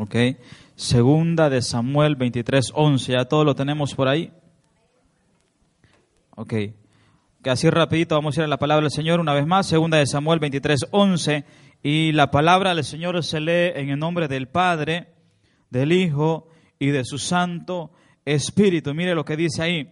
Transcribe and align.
Ok. 0.00 0.16
Segunda 0.76 1.50
de 1.50 1.60
Samuel 1.60 2.16
23, 2.16 2.72
11. 2.74 3.12
Ya 3.12 3.26
todo 3.26 3.44
lo 3.44 3.54
tenemos 3.54 3.94
por 3.94 4.08
ahí. 4.08 4.32
Ok. 6.36 6.54
Que 7.42 7.50
así 7.50 7.68
rapidito 7.68 8.14
vamos 8.14 8.34
a 8.34 8.40
ir 8.40 8.44
a 8.44 8.48
la 8.48 8.56
palabra 8.56 8.84
del 8.84 8.90
Señor 8.90 9.20
una 9.20 9.34
vez 9.34 9.46
más. 9.46 9.66
Segunda 9.66 9.98
de 9.98 10.06
Samuel 10.06 10.38
23, 10.38 10.86
11. 10.90 11.44
Y 11.82 12.12
la 12.12 12.30
palabra 12.30 12.74
del 12.74 12.82
Señor 12.82 13.22
se 13.22 13.40
lee 13.40 13.78
en 13.78 13.90
el 13.90 13.98
nombre 13.98 14.26
del 14.26 14.48
Padre, 14.48 15.08
del 15.68 15.92
Hijo 15.92 16.48
y 16.78 16.86
de 16.86 17.04
su 17.04 17.18
Santo 17.18 17.90
Espíritu. 18.24 18.94
Mire 18.94 19.14
lo 19.14 19.26
que 19.26 19.36
dice 19.36 19.62
ahí. 19.62 19.90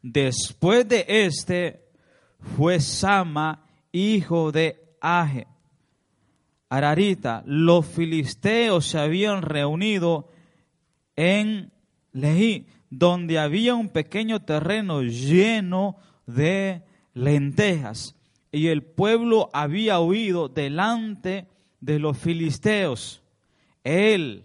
Después 0.00 0.88
de 0.88 1.04
este 1.08 1.88
fue 2.56 2.78
Sama, 2.78 3.66
hijo 3.90 4.52
de 4.52 4.96
Aje 5.00 5.48
Ararita, 6.68 7.42
los 7.46 7.86
filisteos 7.86 8.86
se 8.86 8.98
habían 8.98 9.42
reunido 9.42 10.28
en 11.14 11.72
Lehi, 12.12 12.66
donde 12.90 13.38
había 13.38 13.74
un 13.74 13.88
pequeño 13.88 14.42
terreno 14.42 15.02
lleno 15.02 15.96
de 16.26 16.82
lentejas. 17.14 18.16
Y 18.50 18.68
el 18.68 18.82
pueblo 18.82 19.50
había 19.52 20.00
huido 20.00 20.48
delante 20.48 21.46
de 21.80 21.98
los 21.98 22.18
filisteos. 22.18 23.22
Él 23.84 24.44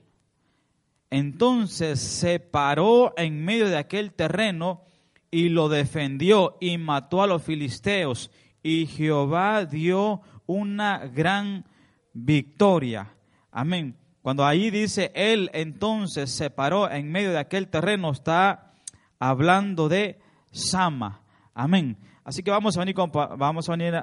entonces 1.09 1.99
se 1.99 2.39
paró 2.39 3.13
en 3.17 3.43
medio 3.43 3.67
de 3.67 3.77
aquel 3.77 4.13
terreno 4.13 4.83
y 5.29 5.49
lo 5.49 5.69
defendió 5.69 6.57
y 6.61 6.77
mató 6.77 7.21
a 7.21 7.27
los 7.27 7.43
filisteos. 7.43 8.31
Y 8.63 8.85
Jehová 8.85 9.65
dio 9.65 10.21
una 10.45 10.99
gran 11.07 11.65
victoria. 12.13 13.13
Amén. 13.51 13.97
Cuando 14.21 14.45
ahí 14.45 14.69
dice, 14.69 15.11
él 15.15 15.49
entonces 15.53 16.31
se 16.31 16.49
paró 16.49 16.89
en 16.89 17.11
medio 17.11 17.31
de 17.31 17.39
aquel 17.39 17.67
terreno, 17.67 18.11
está 18.11 18.73
hablando 19.19 19.89
de 19.89 20.19
Sama. 20.51 21.21
Amén. 21.53 21.97
Así 22.23 22.43
que 22.43 22.51
vamos 22.51 22.77
a 22.77 22.81
venir 22.81 22.93
con, 22.93 23.11
vamos 23.11 23.67
a 23.67 23.75
venir 23.75 23.95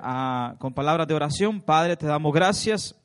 con 0.58 0.74
palabras 0.74 1.06
de 1.06 1.14
oración. 1.14 1.60
Padre, 1.60 1.96
te 1.96 2.06
damos 2.06 2.32
gracias. 2.32 2.96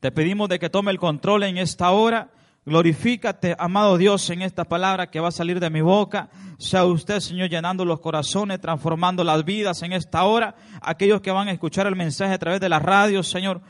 Te 0.00 0.12
pedimos 0.12 0.48
de 0.48 0.58
que 0.58 0.68
tome 0.68 0.90
el 0.90 0.98
control 0.98 1.44
en 1.44 1.56
esta 1.56 1.90
hora. 1.90 2.30
Glorifícate, 2.66 3.54
amado 3.58 3.98
Dios, 3.98 4.28
en 4.30 4.42
esta 4.42 4.64
palabra 4.64 5.10
que 5.10 5.20
va 5.20 5.28
a 5.28 5.32
salir 5.32 5.60
de 5.60 5.70
mi 5.70 5.80
boca. 5.80 6.30
Sea 6.58 6.84
usted, 6.84 7.20
Señor, 7.20 7.48
llenando 7.48 7.84
los 7.84 8.00
corazones, 8.00 8.60
transformando 8.60 9.24
las 9.24 9.44
vidas 9.44 9.82
en 9.82 9.92
esta 9.92 10.24
hora. 10.24 10.54
Aquellos 10.82 11.20
que 11.20 11.30
van 11.30 11.48
a 11.48 11.52
escuchar 11.52 11.86
el 11.86 11.96
mensaje 11.96 12.34
a 12.34 12.38
través 12.38 12.60
de 12.60 12.68
la 12.68 12.78
radio, 12.78 13.22
Señor, 13.22 13.62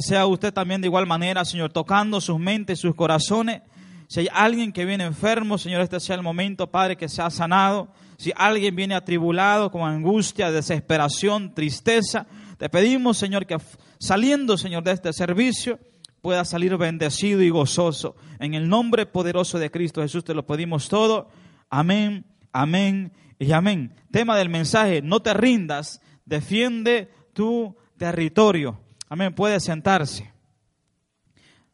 sea 0.00 0.26
usted 0.26 0.52
también 0.52 0.80
de 0.80 0.88
igual 0.88 1.06
manera, 1.06 1.44
Señor, 1.44 1.72
tocando 1.72 2.20
sus 2.20 2.38
mentes, 2.38 2.80
sus 2.80 2.94
corazones. 2.94 3.62
Si 4.08 4.20
hay 4.20 4.28
alguien 4.32 4.72
que 4.72 4.84
viene 4.84 5.04
enfermo, 5.04 5.58
Señor, 5.58 5.80
este 5.80 6.00
sea 6.00 6.16
el 6.16 6.22
momento, 6.22 6.70
Padre, 6.70 6.96
que 6.96 7.08
sea 7.08 7.30
sanado. 7.30 7.88
Si 8.16 8.32
alguien 8.36 8.76
viene 8.76 8.94
atribulado 8.94 9.70
con 9.70 9.82
angustia, 9.82 10.50
desesperación, 10.50 11.54
tristeza, 11.54 12.26
te 12.58 12.68
pedimos, 12.68 13.18
Señor, 13.18 13.46
que 13.46 13.56
saliendo, 13.98 14.56
Señor, 14.56 14.84
de 14.84 14.92
este 14.92 15.12
servicio, 15.12 15.78
pueda 16.22 16.44
salir 16.44 16.76
bendecido 16.76 17.42
y 17.42 17.50
gozoso. 17.50 18.16
En 18.38 18.54
el 18.54 18.68
nombre 18.68 19.04
poderoso 19.06 19.58
de 19.58 19.70
Cristo 19.70 20.00
Jesús 20.00 20.24
te 20.24 20.34
lo 20.34 20.46
pedimos 20.46 20.88
todo. 20.88 21.28
Amén, 21.68 22.24
amén 22.52 23.12
y 23.38 23.52
amén. 23.52 23.94
Tema 24.10 24.36
del 24.36 24.48
mensaje, 24.48 25.02
no 25.02 25.20
te 25.20 25.34
rindas, 25.34 26.00
defiende 26.24 27.10
tu 27.32 27.76
territorio. 27.98 28.80
Amén, 29.08 29.34
puede 29.34 29.60
sentarse. 29.60 30.32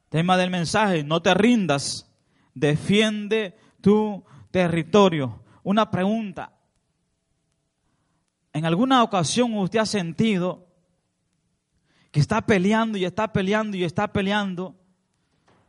Tema 0.08 0.36
del 0.36 0.50
mensaje, 0.50 1.04
no 1.04 1.22
te 1.22 1.32
rindas, 1.34 2.10
defiende 2.54 3.56
tu 3.80 4.24
territorio. 4.50 5.42
Una 5.62 5.90
pregunta. 5.90 6.52
¿En 8.52 8.64
alguna 8.64 9.02
ocasión 9.02 9.56
usted 9.56 9.78
ha 9.78 9.86
sentido 9.86 10.66
que 12.10 12.18
está 12.18 12.40
peleando 12.40 12.98
y 12.98 13.04
está 13.04 13.32
peleando 13.32 13.76
y 13.76 13.84
está 13.84 14.12
peleando? 14.12 14.74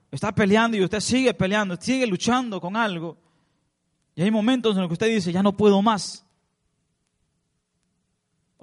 Está 0.10 0.34
peleando 0.34 0.76
y 0.76 0.84
usted 0.84 1.00
sigue 1.00 1.34
peleando, 1.34 1.78
sigue 1.80 2.08
luchando 2.08 2.60
con 2.60 2.76
algo. 2.76 3.18
Y 4.16 4.24
hay 4.24 4.32
momentos 4.32 4.76
en 4.76 4.82
los 4.82 4.90
que 4.90 4.94
usted 4.94 5.08
dice, 5.08 5.32
ya 5.32 5.44
no 5.44 5.56
puedo 5.56 5.82
más. 5.82 6.26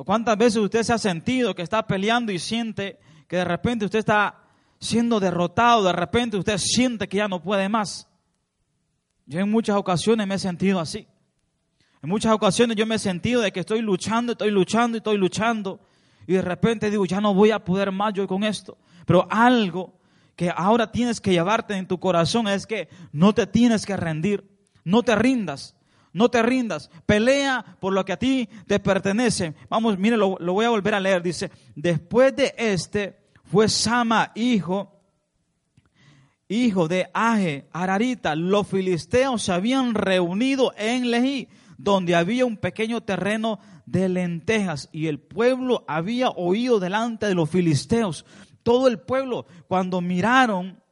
¿O 0.00 0.04
cuántas 0.04 0.38
veces 0.38 0.58
usted 0.58 0.84
se 0.84 0.92
ha 0.92 0.98
sentido 0.98 1.56
que 1.56 1.62
está 1.62 1.84
peleando 1.84 2.30
y 2.30 2.38
siente 2.38 3.00
que 3.26 3.38
de 3.38 3.44
repente 3.44 3.84
usted 3.84 3.98
está 3.98 4.44
siendo 4.78 5.18
derrotado, 5.18 5.82
de 5.82 5.92
repente 5.92 6.36
usted 6.36 6.56
siente 6.56 7.08
que 7.08 7.16
ya 7.16 7.26
no 7.26 7.42
puede 7.42 7.68
más? 7.68 8.08
Yo 9.26 9.40
en 9.40 9.50
muchas 9.50 9.74
ocasiones 9.74 10.24
me 10.28 10.36
he 10.36 10.38
sentido 10.38 10.78
así. 10.78 11.08
En 12.00 12.08
muchas 12.08 12.32
ocasiones 12.32 12.76
yo 12.76 12.86
me 12.86 12.94
he 12.94 12.98
sentido 13.00 13.40
de 13.40 13.50
que 13.50 13.58
estoy 13.58 13.82
luchando, 13.82 14.32
estoy 14.32 14.52
luchando 14.52 14.98
estoy 14.98 15.18
luchando. 15.18 15.80
Y 16.28 16.34
de 16.34 16.42
repente 16.42 16.92
digo, 16.92 17.04
ya 17.04 17.20
no 17.20 17.34
voy 17.34 17.50
a 17.50 17.64
poder 17.64 17.90
más 17.90 18.14
yo 18.14 18.28
con 18.28 18.44
esto. 18.44 18.78
Pero 19.04 19.26
algo 19.28 19.98
que 20.36 20.52
ahora 20.54 20.92
tienes 20.92 21.20
que 21.20 21.32
llevarte 21.32 21.74
en 21.74 21.88
tu 21.88 21.98
corazón 21.98 22.46
es 22.46 22.68
que 22.68 22.88
no 23.10 23.34
te 23.34 23.48
tienes 23.48 23.84
que 23.84 23.96
rendir, 23.96 24.48
no 24.84 25.02
te 25.02 25.16
rindas. 25.16 25.74
No 26.18 26.28
te 26.28 26.42
rindas, 26.42 26.90
pelea 27.06 27.64
por 27.78 27.92
lo 27.92 28.04
que 28.04 28.12
a 28.12 28.18
ti 28.18 28.48
te 28.66 28.80
pertenece. 28.80 29.54
Vamos, 29.70 29.96
mire, 30.00 30.16
lo, 30.16 30.36
voy 30.36 30.64
a 30.64 30.70
volver 30.70 30.96
a 30.96 31.00
leer. 31.00 31.22
Dice, 31.22 31.52
después 31.76 32.34
de 32.34 32.52
este 32.58 33.20
fue 33.44 33.68
Sama, 33.68 34.32
hijo, 34.34 35.00
hijo 36.48 36.88
de 36.88 37.08
Aje, 37.14 37.68
Ararita. 37.72 38.34
Los 38.34 38.66
filisteos 38.66 39.44
se 39.44 39.52
habían 39.52 39.94
reunido 39.94 40.72
en 40.76 41.08
Lehi, 41.12 41.46
donde 41.76 42.16
había 42.16 42.46
un 42.46 42.56
pequeño 42.56 43.00
terreno 43.00 43.60
de 43.86 44.08
lentejas, 44.08 44.88
y 44.90 45.06
el 45.06 45.20
pueblo 45.20 45.84
había 45.86 46.30
oído 46.30 46.80
delante 46.80 47.26
de 47.26 47.36
los 47.36 47.48
filisteos. 47.48 48.26
Todo 48.64 48.88
el 48.88 48.98
pueblo, 48.98 49.46
cuando 49.68 50.00
miraron 50.00 50.82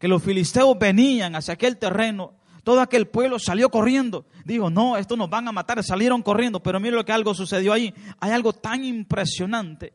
que 0.00 0.08
los 0.08 0.20
filisteos 0.20 0.76
venían 0.80 1.36
hacia 1.36 1.54
aquel 1.54 1.76
terreno, 1.76 2.37
todo 2.68 2.82
aquel 2.82 3.08
pueblo 3.08 3.38
salió 3.38 3.70
corriendo. 3.70 4.26
Digo, 4.44 4.68
no, 4.68 4.98
esto 4.98 5.16
nos 5.16 5.30
van 5.30 5.48
a 5.48 5.52
matar. 5.52 5.82
Salieron 5.82 6.20
corriendo, 6.20 6.62
pero 6.62 6.78
mire 6.78 6.96
lo 6.96 7.02
que 7.02 7.12
algo 7.12 7.32
sucedió 7.32 7.72
ahí. 7.72 7.94
Hay 8.20 8.30
algo 8.32 8.52
tan 8.52 8.84
impresionante. 8.84 9.94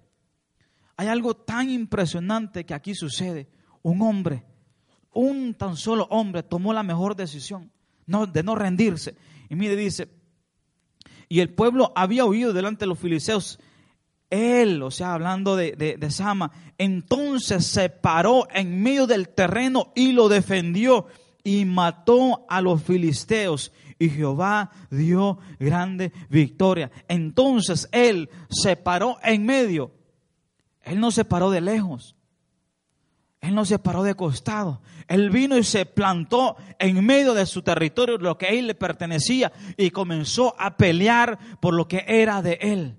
Hay 0.98 1.06
algo 1.06 1.36
tan 1.36 1.70
impresionante 1.70 2.66
que 2.66 2.74
aquí 2.74 2.96
sucede. 2.96 3.48
Un 3.84 4.02
hombre, 4.02 4.44
un 5.12 5.54
tan 5.54 5.78
solo 5.78 6.08
hombre 6.10 6.42
tomó 6.42 6.74
la 6.74 6.82
mejor 6.82 7.16
decisión 7.16 7.72
no, 8.08 8.26
de 8.26 8.42
no 8.42 8.56
rendirse. 8.56 9.18
Y 9.52 9.56
mire, 9.56 9.76
dice, 9.76 10.10
y 11.30 11.42
el 11.42 11.54
pueblo 11.54 11.94
había 11.96 12.26
huido 12.26 12.54
delante 12.54 12.86
de 12.86 12.88
los 12.88 12.98
filisteos. 12.98 13.60
Él, 14.32 14.82
o 14.82 14.90
sea, 14.90 15.14
hablando 15.14 15.56
de, 15.56 15.74
de, 15.74 15.98
de 15.98 16.10
Sama, 16.10 16.50
entonces 16.80 17.68
se 17.68 17.90
paró 17.90 18.48
en 18.52 18.82
medio 18.82 19.06
del 19.06 19.30
terreno 19.30 19.92
y 19.94 20.14
lo 20.14 20.28
defendió 20.28 21.06
y 21.44 21.66
mató 21.66 22.46
a 22.48 22.62
los 22.62 22.82
filisteos 22.84 23.72
y 24.00 24.10
Jehová 24.10 24.72
dio 24.90 25.40
grande 25.60 26.12
victoria. 26.30 26.92
Entonces 27.08 27.88
él 27.92 28.30
se 28.50 28.76
paró 28.76 29.18
en 29.24 29.46
medio. 29.46 29.92
Él 30.82 31.00
no 31.00 31.12
se 31.12 31.26
paró 31.26 31.52
de 31.52 31.62
lejos. 31.62 32.16
Él 33.42 33.56
no 33.56 33.66
se 33.66 33.80
paró 33.80 34.04
de 34.04 34.16
costado. 34.16 34.82
Él 35.08 35.30
vino 35.30 35.58
y 35.58 35.64
se 35.64 35.86
plantó 35.86 36.56
en 36.80 37.06
medio 37.06 37.34
de 37.34 37.46
su 37.46 37.62
territorio, 37.62 38.18
lo 38.18 38.38
que 38.38 38.46
a 38.46 38.50
él 38.50 38.68
le 38.68 38.76
pertenecía, 38.76 39.52
y 39.76 39.92
comenzó 39.92 40.56
a 40.58 40.78
pelear 40.78 41.38
por 41.60 41.74
lo 41.74 41.88
que 41.88 42.06
era 42.08 42.42
de 42.42 42.58
él. 42.62 42.98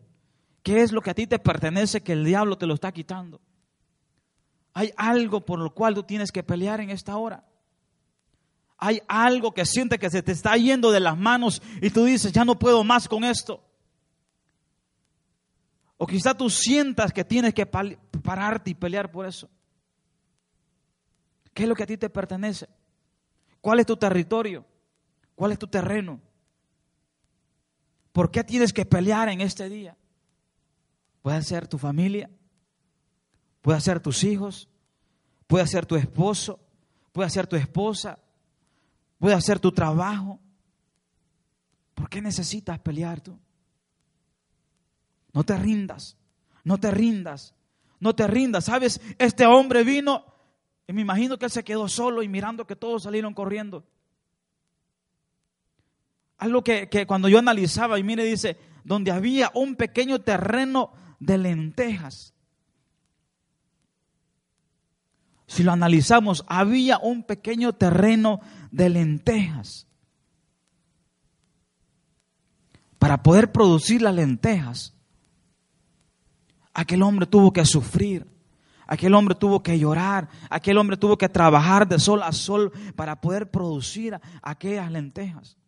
¿Qué 0.62 0.82
es 0.82 0.92
lo 0.92 1.00
que 1.00 1.10
a 1.10 1.14
ti 1.14 1.26
te 1.26 1.38
pertenece 1.38 2.02
que 2.02 2.12
el 2.12 2.24
diablo 2.24 2.58
te 2.58 2.66
lo 2.66 2.74
está 2.74 2.92
quitando? 2.92 3.40
Hay 4.74 4.92
algo 4.96 5.44
por 5.44 5.58
lo 5.58 5.72
cual 5.72 5.94
tú 5.94 6.02
tienes 6.02 6.30
que 6.30 6.42
pelear 6.42 6.80
en 6.80 6.90
esta 6.90 7.16
hora 7.16 7.44
hay 8.84 9.00
algo 9.08 9.54
que 9.54 9.64
siente 9.64 9.98
que 9.98 10.10
se 10.10 10.22
te 10.22 10.32
está 10.32 10.54
yendo 10.58 10.92
de 10.92 11.00
las 11.00 11.16
manos 11.16 11.62
y 11.80 11.88
tú 11.88 12.04
dices, 12.04 12.32
ya 12.32 12.44
no 12.44 12.58
puedo 12.58 12.84
más 12.84 13.08
con 13.08 13.24
esto. 13.24 13.64
O 15.96 16.06
quizá 16.06 16.34
tú 16.34 16.50
sientas 16.50 17.10
que 17.10 17.24
tienes 17.24 17.54
que 17.54 17.64
pararte 17.64 18.70
y 18.70 18.74
pelear 18.74 19.10
por 19.10 19.24
eso. 19.24 19.48
¿Qué 21.54 21.62
es 21.62 21.68
lo 21.68 21.74
que 21.74 21.84
a 21.84 21.86
ti 21.86 21.96
te 21.96 22.10
pertenece? 22.10 22.68
¿Cuál 23.62 23.80
es 23.80 23.86
tu 23.86 23.96
territorio? 23.96 24.66
¿Cuál 25.34 25.52
es 25.52 25.58
tu 25.58 25.66
terreno? 25.66 26.20
¿Por 28.12 28.30
qué 28.30 28.44
tienes 28.44 28.74
que 28.74 28.84
pelear 28.84 29.30
en 29.30 29.40
este 29.40 29.70
día? 29.70 29.96
Puede 31.22 31.40
ser 31.40 31.66
tu 31.68 31.78
familia, 31.78 32.28
puede 33.62 33.80
ser 33.80 33.98
tus 34.00 34.24
hijos, 34.24 34.68
puede 35.46 35.66
ser 35.68 35.86
tu 35.86 35.96
esposo, 35.96 36.60
puede 37.12 37.30
ser 37.30 37.46
tu 37.46 37.56
esposa, 37.56 38.18
puede 39.24 39.36
hacer 39.36 39.58
tu 39.58 39.72
trabajo. 39.72 40.38
¿Por 41.94 42.10
qué 42.10 42.20
necesitas 42.20 42.78
pelear 42.80 43.22
tú? 43.22 43.38
No 45.32 45.44
te 45.44 45.56
rindas, 45.56 46.18
no 46.62 46.76
te 46.76 46.90
rindas, 46.90 47.54
no 48.00 48.14
te 48.14 48.26
rindas. 48.26 48.66
¿Sabes? 48.66 49.00
Este 49.18 49.46
hombre 49.46 49.82
vino 49.82 50.26
Y 50.86 50.92
me 50.92 51.00
imagino 51.00 51.38
que 51.38 51.46
él 51.46 51.50
se 51.50 51.64
quedó 51.64 51.88
solo 51.88 52.22
y 52.22 52.28
mirando 52.28 52.66
que 52.66 52.76
todos 52.76 53.04
salieron 53.04 53.32
corriendo. 53.32 53.86
Algo 56.36 56.62
que, 56.62 56.90
que 56.90 57.06
cuando 57.06 57.30
yo 57.30 57.38
analizaba, 57.38 57.98
y 57.98 58.02
mire, 58.02 58.24
dice, 58.24 58.58
donde 58.84 59.10
había 59.10 59.50
un 59.54 59.76
pequeño 59.76 60.20
terreno 60.20 60.92
de 61.18 61.38
lentejas. 61.38 62.33
Si 65.46 65.62
lo 65.62 65.72
analizamos, 65.72 66.44
había 66.48 66.98
un 66.98 67.22
pequeño 67.22 67.72
terreno 67.74 68.40
de 68.70 68.88
lentejas. 68.88 69.86
Para 72.98 73.22
poder 73.22 73.52
producir 73.52 74.00
las 74.00 74.14
lentejas, 74.14 74.94
aquel 76.72 77.02
hombre 77.02 77.26
tuvo 77.26 77.52
que 77.52 77.64
sufrir, 77.66 78.26
aquel 78.86 79.14
hombre 79.14 79.34
tuvo 79.34 79.62
que 79.62 79.78
llorar, 79.78 80.28
aquel 80.48 80.78
hombre 80.78 80.96
tuvo 80.96 81.18
que 81.18 81.28
trabajar 81.28 81.86
de 81.86 81.98
sol 81.98 82.22
a 82.22 82.32
sol 82.32 82.72
para 82.96 83.20
poder 83.20 83.50
producir 83.50 84.18
aquellas 84.42 84.90
lentejas. 84.90 85.58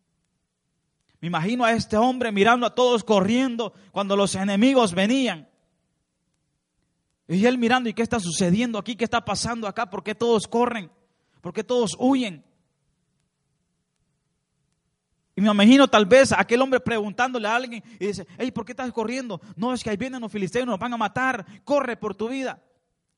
Me 1.21 1.27
imagino 1.27 1.63
a 1.63 1.73
este 1.73 1.97
hombre 1.97 2.31
mirando 2.31 2.65
a 2.65 2.75
todos 2.75 3.03
corriendo 3.03 3.73
cuando 3.91 4.15
los 4.15 4.35
enemigos 4.35 4.93
venían. 4.93 5.47
Y 7.27 7.45
él 7.45 7.57
mirando, 7.57 7.89
¿y 7.89 7.93
qué 7.93 8.01
está 8.01 8.19
sucediendo 8.19 8.79
aquí? 8.79 8.95
¿Qué 8.95 9.03
está 9.03 9.23
pasando 9.23 9.67
acá? 9.67 9.89
¿Por 9.89 10.03
qué 10.03 10.15
todos 10.15 10.47
corren? 10.47 10.89
¿Por 11.41 11.53
qué 11.53 11.63
todos 11.63 11.95
huyen? 11.99 12.43
Y 15.35 15.41
me 15.41 15.51
imagino 15.51 15.87
tal 15.87 16.05
vez 16.05 16.31
aquel 16.31 16.61
hombre 16.61 16.79
preguntándole 16.79 17.47
a 17.47 17.55
alguien 17.55 17.83
y 17.99 18.07
dice, 18.07 18.25
hey, 18.39 18.49
¿por 18.51 18.65
qué 18.65 18.71
estás 18.71 18.91
corriendo? 18.91 19.39
No, 19.55 19.71
es 19.71 19.83
que 19.83 19.89
ahí 19.91 19.97
vienen 19.97 20.21
los 20.21 20.31
filisteos, 20.31 20.65
nos 20.65 20.79
van 20.79 20.93
a 20.93 20.97
matar, 20.97 21.45
corre 21.63 21.95
por 21.95 22.15
tu 22.15 22.27
vida. 22.27 22.63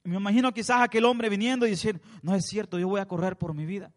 Y 0.03 0.09
me 0.09 0.17
imagino 0.17 0.51
quizás 0.53 0.81
aquel 0.81 1.05
hombre 1.05 1.29
viniendo 1.29 1.65
y 1.65 1.69
diciendo, 1.69 2.01
no 2.21 2.35
es 2.35 2.45
cierto, 2.45 2.77
yo 2.77 2.89
voy 2.89 2.99
a 2.99 3.07
correr 3.07 3.37
por 3.37 3.53
mi 3.53 3.65
vida. 3.65 3.93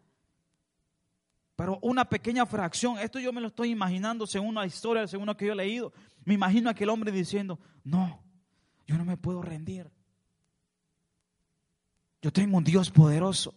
Pero 1.55 1.79
una 1.81 2.05
pequeña 2.05 2.45
fracción, 2.45 2.97
esto 2.97 3.19
yo 3.19 3.33
me 3.33 3.41
lo 3.41 3.47
estoy 3.47 3.71
imaginando 3.71 4.25
según 4.25 4.55
la 4.55 4.65
historia, 4.65 5.05
según 5.05 5.25
lo 5.25 5.35
que 5.35 5.47
yo 5.47 5.53
he 5.53 5.55
leído. 5.55 5.91
Me 6.23 6.33
imagino 6.33 6.69
aquel 6.69 6.89
hombre 6.89 7.11
diciendo, 7.11 7.59
no, 7.83 8.23
yo 8.87 8.97
no 8.97 9.03
me 9.03 9.17
puedo 9.17 9.41
rendir. 9.41 9.91
Yo 12.23 12.31
tengo 12.31 12.55
un 12.57 12.63
Dios 12.63 12.89
poderoso. 12.89 13.53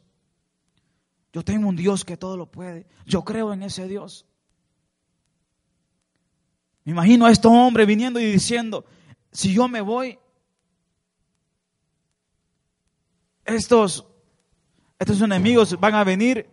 Yo 1.33 1.45
tengo 1.45 1.69
un 1.69 1.77
Dios 1.77 2.05
que 2.05 2.17
todo 2.17 2.37
lo 2.37 2.51
puede. 2.51 2.85
Yo 3.07 3.25
creo 3.25 3.53
en 3.53 3.63
ese 3.63 3.87
Dios. 3.87 4.27
Me 6.83 6.91
imagino 6.91 7.27
a 7.27 7.31
este 7.31 7.47
hombre 7.47 7.87
viniendo 7.87 8.19
y 8.19 8.25
diciendo, 8.25 8.85
si 9.31 9.55
yo 9.55 9.69
me 9.69 9.81
voy, 9.81 10.19
estos, 13.45 14.05
estos 14.99 15.21
enemigos 15.21 15.79
van 15.79 15.95
a 15.95 16.03
venir 16.03 16.51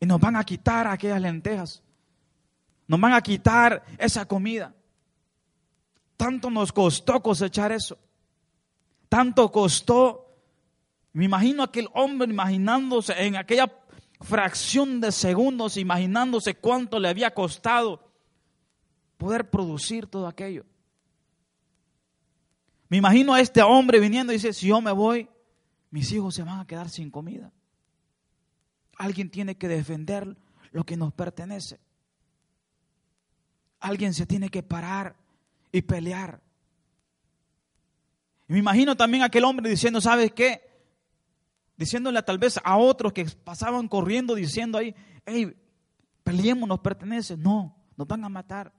y 0.00 0.06
nos 0.06 0.18
van 0.18 0.34
a 0.34 0.42
quitar 0.42 0.88
aquellas 0.88 1.20
lentejas. 1.20 1.84
Nos 2.88 3.00
van 3.00 3.12
a 3.12 3.20
quitar 3.20 3.84
esa 3.96 4.26
comida. 4.26 4.74
Tanto 6.16 6.50
nos 6.50 6.72
costó 6.72 7.22
cosechar 7.22 7.70
eso. 7.70 7.96
Tanto 9.10 9.50
costó. 9.50 10.28
Me 11.12 11.24
imagino 11.26 11.64
aquel 11.64 11.88
hombre 11.92 12.30
imaginándose 12.30 13.12
en 13.22 13.34
aquella 13.36 13.70
fracción 14.20 15.00
de 15.00 15.10
segundos, 15.10 15.76
imaginándose 15.76 16.54
cuánto 16.54 17.00
le 17.00 17.08
había 17.08 17.34
costado 17.34 18.08
poder 19.18 19.50
producir 19.50 20.06
todo 20.06 20.28
aquello. 20.28 20.64
Me 22.88 22.98
imagino 22.98 23.34
a 23.34 23.40
este 23.40 23.62
hombre 23.62 23.98
viniendo 23.98 24.32
y 24.32 24.36
dice, 24.36 24.52
si 24.52 24.68
yo 24.68 24.80
me 24.80 24.92
voy, 24.92 25.28
mis 25.90 26.10
hijos 26.12 26.36
se 26.36 26.44
van 26.44 26.60
a 26.60 26.66
quedar 26.66 26.88
sin 26.88 27.10
comida. 27.10 27.52
Alguien 28.96 29.28
tiene 29.28 29.56
que 29.56 29.66
defender 29.66 30.36
lo 30.70 30.84
que 30.84 30.96
nos 30.96 31.12
pertenece. 31.12 31.80
Alguien 33.80 34.14
se 34.14 34.24
tiene 34.26 34.50
que 34.50 34.62
parar 34.62 35.16
y 35.72 35.82
pelear. 35.82 36.40
Y 38.50 38.54
me 38.54 38.58
imagino 38.58 38.96
también 38.96 39.22
a 39.22 39.26
aquel 39.26 39.44
hombre 39.44 39.70
diciendo, 39.70 40.00
¿sabes 40.00 40.32
qué? 40.32 40.60
Diciéndole 41.76 42.20
tal 42.24 42.36
vez 42.36 42.58
a 42.64 42.78
otros 42.78 43.12
que 43.12 43.24
pasaban 43.24 43.86
corriendo 43.86 44.34
diciendo 44.34 44.76
ahí, 44.76 44.92
hey, 45.24 45.56
peleemos, 46.24 46.68
nos 46.68 46.80
pertenece. 46.80 47.36
No, 47.36 47.76
nos 47.96 48.08
van 48.08 48.24
a 48.24 48.28
matar. 48.28 48.74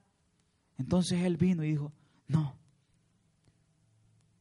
Entonces 0.77 1.23
él 1.23 1.38
vino 1.38 1.63
y 1.63 1.69
dijo, 1.69 1.94
no, 2.27 2.59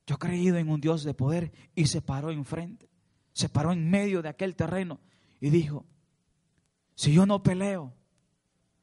yo 0.04 0.16
he 0.16 0.18
creído 0.18 0.56
en 0.56 0.68
un 0.68 0.80
Dios 0.80 1.04
de 1.04 1.14
poder 1.14 1.52
y 1.76 1.86
se 1.86 2.02
paró 2.02 2.32
enfrente, 2.32 2.90
se 3.32 3.48
paró 3.48 3.70
en 3.70 3.88
medio 3.88 4.22
de 4.22 4.30
aquel 4.30 4.56
terreno 4.56 4.98
y 5.40 5.50
dijo, 5.50 5.86
si 6.96 7.12
yo 7.12 7.24
no 7.24 7.40
peleo 7.40 7.94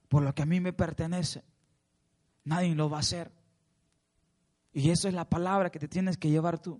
por 0.07 0.23
lo 0.23 0.33
que 0.33 0.43
a 0.43 0.45
mí 0.45 0.61
me 0.61 0.71
pertenece, 0.71 1.43
nadie 2.45 2.73
lo 2.73 2.89
va 2.89 2.97
a 2.97 3.01
hacer. 3.01 3.36
Y 4.77 4.91
esa 4.91 5.07
es 5.07 5.15
la 5.15 5.25
palabra 5.25 5.71
que 5.71 5.79
te 5.79 5.87
tienes 5.87 6.17
que 6.17 6.29
llevar 6.29 6.59
tú. 6.59 6.79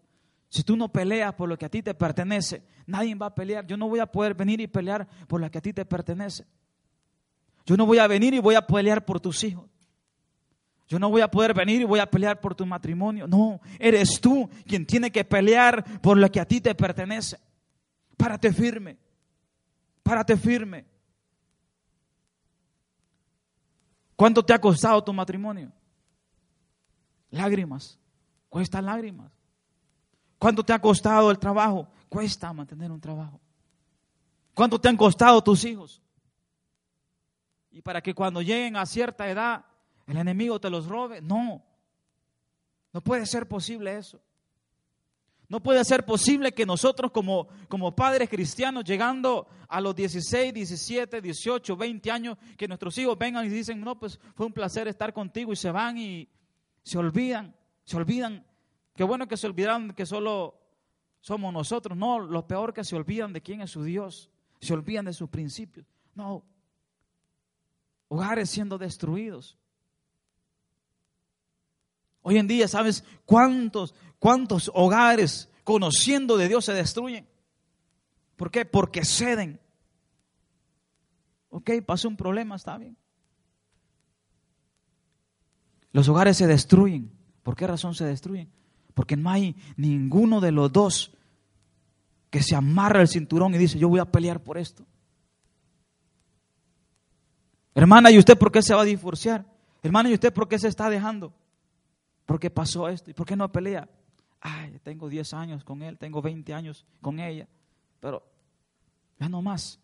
Si 0.49 0.61
tú 0.61 0.77
no 0.77 0.91
peleas 0.91 1.33
por 1.33 1.49
lo 1.49 1.57
que 1.57 1.65
a 1.65 1.69
ti 1.69 1.81
te 1.81 1.95
pertenece, 1.95 2.61
nadie 2.85 3.15
va 3.15 3.25
a 3.25 3.33
pelear. 3.33 3.65
Yo 3.65 3.75
no 3.75 3.89
voy 3.89 3.99
a 3.99 4.05
poder 4.05 4.35
venir 4.35 4.61
y 4.61 4.67
pelear 4.67 5.07
por 5.27 5.41
lo 5.41 5.49
que 5.49 5.57
a 5.57 5.61
ti 5.61 5.73
te 5.73 5.83
pertenece. 5.83 6.45
Yo 7.65 7.75
no 7.75 7.87
voy 7.87 7.97
a 7.97 8.05
venir 8.05 8.35
y 8.35 8.39
voy 8.39 8.53
a 8.53 8.61
pelear 8.61 9.03
por 9.03 9.19
tus 9.19 9.43
hijos. 9.43 9.67
Yo 10.87 10.99
no 10.99 11.09
voy 11.09 11.21
a 11.21 11.31
poder 11.31 11.55
venir 11.55 11.81
y 11.81 11.85
voy 11.85 11.99
a 11.99 12.05
pelear 12.05 12.39
por 12.39 12.53
tu 12.53 12.67
matrimonio. 12.67 13.25
No, 13.27 13.59
eres 13.79 14.21
tú 14.21 14.47
quien 14.67 14.85
tiene 14.85 15.11
que 15.11 15.25
pelear 15.25 15.83
por 15.99 16.19
lo 16.19 16.31
que 16.31 16.39
a 16.39 16.45
ti 16.45 16.61
te 16.61 16.75
pertenece. 16.75 17.39
Párate 18.15 18.53
firme. 18.53 18.95
Párate 20.03 20.37
firme. 20.37 20.85
¿Cuánto 24.15 24.45
te 24.45 24.53
ha 24.53 24.61
costado 24.61 25.03
tu 25.03 25.11
matrimonio? 25.11 25.71
Lágrimas. 27.37 27.99
Cuesta 28.49 28.81
lágrimas. 28.81 29.31
¿Cuánto 30.39 30.63
te 30.63 30.73
ha 30.73 30.79
costado 30.79 31.31
el 31.31 31.39
trabajo? 31.39 31.87
Cuesta 32.09 32.51
mantener 32.53 32.91
un 32.91 33.01
trabajo. 33.01 33.39
¿Cuánto 34.53 34.79
te 34.79 34.89
han 34.89 34.97
costado 34.97 35.41
tus 35.43 35.63
hijos? 35.65 36.01
Y 37.71 37.81
para 37.81 38.01
que 38.01 38.13
cuando 38.13 38.41
lleguen 38.41 38.75
a 38.75 38.85
cierta 38.85 39.29
edad 39.29 39.65
el 40.07 40.17
enemigo 40.17 40.59
te 40.59 40.69
los 40.69 40.87
robe. 40.87 41.21
No. 41.21 41.63
No 42.93 43.01
puede 43.01 43.25
ser 43.25 43.47
posible 43.47 43.97
eso. 43.97 44.19
No 45.49 45.61
puede 45.61 45.83
ser 45.85 46.05
posible 46.05 46.53
que 46.53 46.65
nosotros 46.65 47.11
como, 47.11 47.47
como 47.69 47.95
padres 47.95 48.29
cristianos, 48.29 48.83
llegando 48.83 49.47
a 49.69 49.79
los 49.79 49.95
16, 49.95 50.53
17, 50.53 51.21
18, 51.21 51.77
20 51.77 52.11
años, 52.11 52.37
que 52.57 52.67
nuestros 52.67 52.97
hijos 52.97 53.17
vengan 53.17 53.45
y 53.45 53.49
dicen, 53.49 53.79
no, 53.79 53.97
pues 53.97 54.19
fue 54.35 54.45
un 54.45 54.51
placer 54.51 54.89
estar 54.89 55.13
contigo 55.13 55.53
y 55.53 55.55
se 55.55 55.71
van 55.71 55.97
y 55.97 56.27
se 56.87 56.97
olvidan, 56.97 57.53
se 57.83 57.97
olvidan. 57.97 58.45
Qué 58.95 59.03
bueno 59.03 59.27
que 59.27 59.35
se 59.35 59.45
olvidaron 59.45 59.91
que 59.91 60.05
solo 60.05 60.57
somos 61.19 61.51
nosotros. 61.51 61.97
No, 61.97 62.17
lo 62.17 62.47
peor 62.47 62.73
que 62.73 62.85
se 62.85 62.95
olvidan 62.95 63.33
de 63.33 63.41
quién 63.41 63.59
es 63.59 63.71
su 63.71 63.83
Dios, 63.83 64.29
se 64.61 64.73
olvidan 64.73 65.03
de 65.03 65.11
sus 65.11 65.27
principios. 65.29 65.85
No, 66.15 66.45
hogares 68.07 68.49
siendo 68.49 68.77
destruidos. 68.77 69.57
Hoy 72.21 72.37
en 72.37 72.47
día, 72.47 72.69
¿sabes 72.69 73.03
cuántos, 73.25 73.93
cuántos 74.17 74.71
hogares 74.73 75.49
conociendo 75.65 76.37
de 76.37 76.47
Dios 76.47 76.63
se 76.63 76.73
destruyen? 76.73 77.27
¿Por 78.37 78.49
qué? 78.49 78.63
Porque 78.63 79.03
ceden. 79.03 79.59
Ok, 81.49 81.69
pasó 81.85 82.07
un 82.07 82.15
problema, 82.15 82.55
está 82.55 82.77
bien. 82.77 82.97
Los 85.91 86.07
hogares 86.09 86.37
se 86.37 86.47
destruyen. 86.47 87.11
¿Por 87.43 87.55
qué 87.55 87.67
razón 87.67 87.95
se 87.95 88.05
destruyen? 88.05 88.51
Porque 88.93 89.15
no 89.15 89.29
hay 89.29 89.55
ninguno 89.75 90.41
de 90.41 90.51
los 90.51 90.71
dos 90.71 91.13
que 92.29 92.41
se 92.41 92.55
amarra 92.55 93.01
el 93.01 93.07
cinturón 93.07 93.55
y 93.55 93.57
dice, 93.57 93.79
yo 93.79 93.89
voy 93.89 93.99
a 93.99 94.11
pelear 94.11 94.43
por 94.43 94.57
esto. 94.57 94.85
Hermana, 97.73 98.11
¿y 98.11 98.17
usted 98.17 98.37
por 98.37 98.51
qué 98.51 98.61
se 98.61 98.73
va 98.73 98.81
a 98.81 98.85
divorciar? 98.85 99.45
Hermana, 99.83 100.09
¿y 100.09 100.13
usted 100.13 100.33
por 100.33 100.47
qué 100.47 100.57
se 100.57 100.67
está 100.67 100.89
dejando? 100.89 101.33
¿Por 102.25 102.39
qué 102.39 102.49
pasó 102.49 102.89
esto? 102.89 103.11
¿Y 103.11 103.13
por 103.13 103.25
qué 103.25 103.35
no 103.35 103.51
pelea? 103.51 103.87
Ay, 104.41 104.79
tengo 104.83 105.07
10 105.07 105.33
años 105.33 105.63
con 105.63 105.81
él, 105.81 105.97
tengo 105.97 106.21
20 106.21 106.53
años 106.53 106.85
con 107.01 107.19
ella, 107.19 107.47
pero 107.99 108.23
ya 109.19 109.29
no 109.29 109.41
más. 109.41 109.79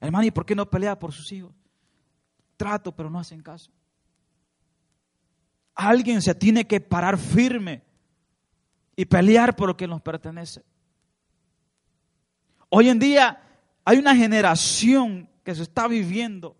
Hermano, 0.00 0.26
¿y 0.26 0.30
por 0.30 0.44
qué 0.44 0.54
no 0.54 0.68
pelea 0.68 0.98
por 0.98 1.12
sus 1.12 1.30
hijos? 1.32 1.54
Trato, 2.56 2.92
pero 2.92 3.10
no 3.10 3.18
hacen 3.18 3.42
caso. 3.42 3.70
Alguien 5.74 6.22
se 6.22 6.34
tiene 6.34 6.66
que 6.66 6.80
parar 6.80 7.18
firme 7.18 7.82
y 8.96 9.04
pelear 9.04 9.56
por 9.56 9.68
lo 9.68 9.76
que 9.76 9.88
nos 9.88 10.00
pertenece. 10.02 10.62
Hoy 12.68 12.88
en 12.88 12.98
día 12.98 13.40
hay 13.84 13.98
una 13.98 14.14
generación 14.14 15.28
que 15.42 15.54
se 15.54 15.62
está 15.62 15.88
viviendo 15.88 16.56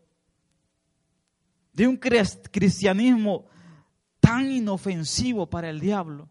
de 1.73 1.89
un 1.89 1.97
cristianismo 1.97 3.47
tan 4.21 4.51
inofensivo 4.51 5.49
para 5.49 5.71
el 5.71 5.81
diablo 5.81 6.29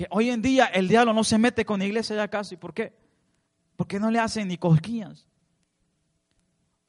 que 0.00 0.06
hoy 0.08 0.30
en 0.30 0.40
día 0.40 0.64
el 0.64 0.88
diablo 0.88 1.12
no 1.12 1.24
se 1.24 1.36
mete 1.36 1.66
con 1.66 1.80
la 1.80 1.84
iglesia 1.84 2.16
ya 2.16 2.28
casi. 2.28 2.56
¿Por 2.56 2.72
qué? 2.72 2.94
Porque 3.76 4.00
no 4.00 4.10
le 4.10 4.18
hacen 4.18 4.48
ni 4.48 4.56
cosquillas. 4.56 5.28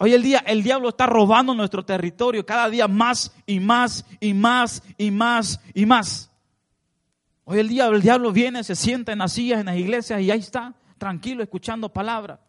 Hoy 0.04 0.14
el 0.14 0.24
día 0.24 0.40
el 0.48 0.64
diablo 0.64 0.90
está 0.90 1.06
robando 1.06 1.54
nuestro 1.54 1.86
territorio 1.86 2.44
cada 2.44 2.68
día 2.72 2.88
más 2.88 3.32
y 3.46 3.60
más 3.60 4.04
y 4.20 4.34
más 4.34 4.82
y 4.98 5.12
más 5.12 5.60
y 5.76 5.86
más. 5.86 6.32
Hoy 7.44 7.60
el 7.60 7.68
día 7.68 7.86
el 7.86 8.02
diablo 8.02 8.32
viene, 8.32 8.64
se 8.64 8.76
sienta 8.76 9.12
en 9.12 9.20
las 9.20 9.34
sillas, 9.34 9.60
en 9.60 9.68
las 9.68 9.78
iglesias 9.78 10.20
y 10.20 10.32
ahí 10.32 10.40
está, 10.40 10.74
tranquilo, 10.98 11.44
escuchando 11.44 11.88
palabra. 11.88 12.40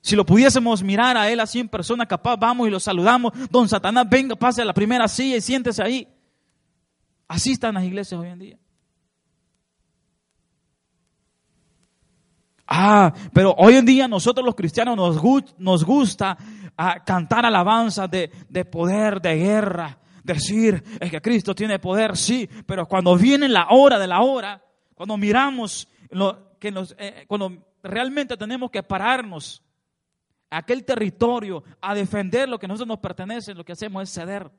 Si 0.00 0.14
lo 0.14 0.24
pudiésemos 0.24 0.84
mirar 0.84 1.16
a 1.16 1.28
él 1.28 1.40
así 1.40 1.58
en 1.58 1.68
persona, 1.68 2.06
capaz 2.06 2.36
vamos 2.36 2.68
y 2.68 2.70
lo 2.70 2.78
saludamos. 2.78 3.32
Don 3.50 3.68
Satanás, 3.68 4.08
venga, 4.08 4.36
pase 4.36 4.62
a 4.62 4.64
la 4.64 4.74
primera 4.74 5.08
silla 5.08 5.38
y 5.38 5.40
siéntese 5.40 5.82
ahí. 5.82 6.06
Así 7.26 7.50
están 7.50 7.74
las 7.74 7.82
iglesias 7.82 8.20
hoy 8.20 8.28
en 8.28 8.38
día. 8.38 8.58
Ah, 12.76 13.14
pero 13.32 13.54
hoy 13.56 13.76
en 13.76 13.86
día 13.86 14.08
nosotros 14.08 14.44
los 14.44 14.56
cristianos 14.56 14.96
nos, 14.96 15.84
gusta 15.84 16.36
ah, 16.76 17.04
cantar 17.04 17.46
alabanzas 17.46 18.10
de, 18.10 18.32
de, 18.48 18.64
poder, 18.64 19.20
de 19.20 19.36
guerra, 19.36 19.96
decir 20.24 20.82
es 20.98 21.08
que 21.08 21.22
Cristo 21.22 21.54
tiene 21.54 21.78
poder, 21.78 22.16
sí, 22.16 22.50
pero 22.66 22.88
cuando 22.88 23.16
viene 23.16 23.48
la 23.48 23.68
hora 23.70 23.96
de 24.00 24.08
la 24.08 24.22
hora, 24.22 24.60
cuando 24.96 25.16
miramos 25.16 25.86
que 26.58 26.72
nos, 26.72 26.96
eh, 26.98 27.24
cuando 27.28 27.64
realmente 27.80 28.36
tenemos 28.36 28.72
que 28.72 28.82
pararnos 28.82 29.62
a 30.50 30.58
aquel 30.58 30.84
territorio 30.84 31.62
a 31.80 31.94
defender 31.94 32.48
lo 32.48 32.58
que 32.58 32.66
a 32.66 32.68
nosotros 32.68 32.88
nos 32.88 32.98
pertenece, 32.98 33.54
lo 33.54 33.64
que 33.64 33.72
hacemos 33.72 34.02
es 34.02 34.10
ceder. 34.12 34.50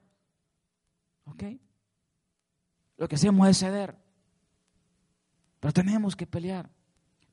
¿Ok? 1.26 1.44
Lo 2.96 3.10
que 3.10 3.16
hacemos 3.16 3.50
es 3.50 3.58
ceder. 3.58 3.94
Pero 5.60 5.74
tenemos 5.74 6.16
que 6.16 6.26
pelear. 6.26 6.70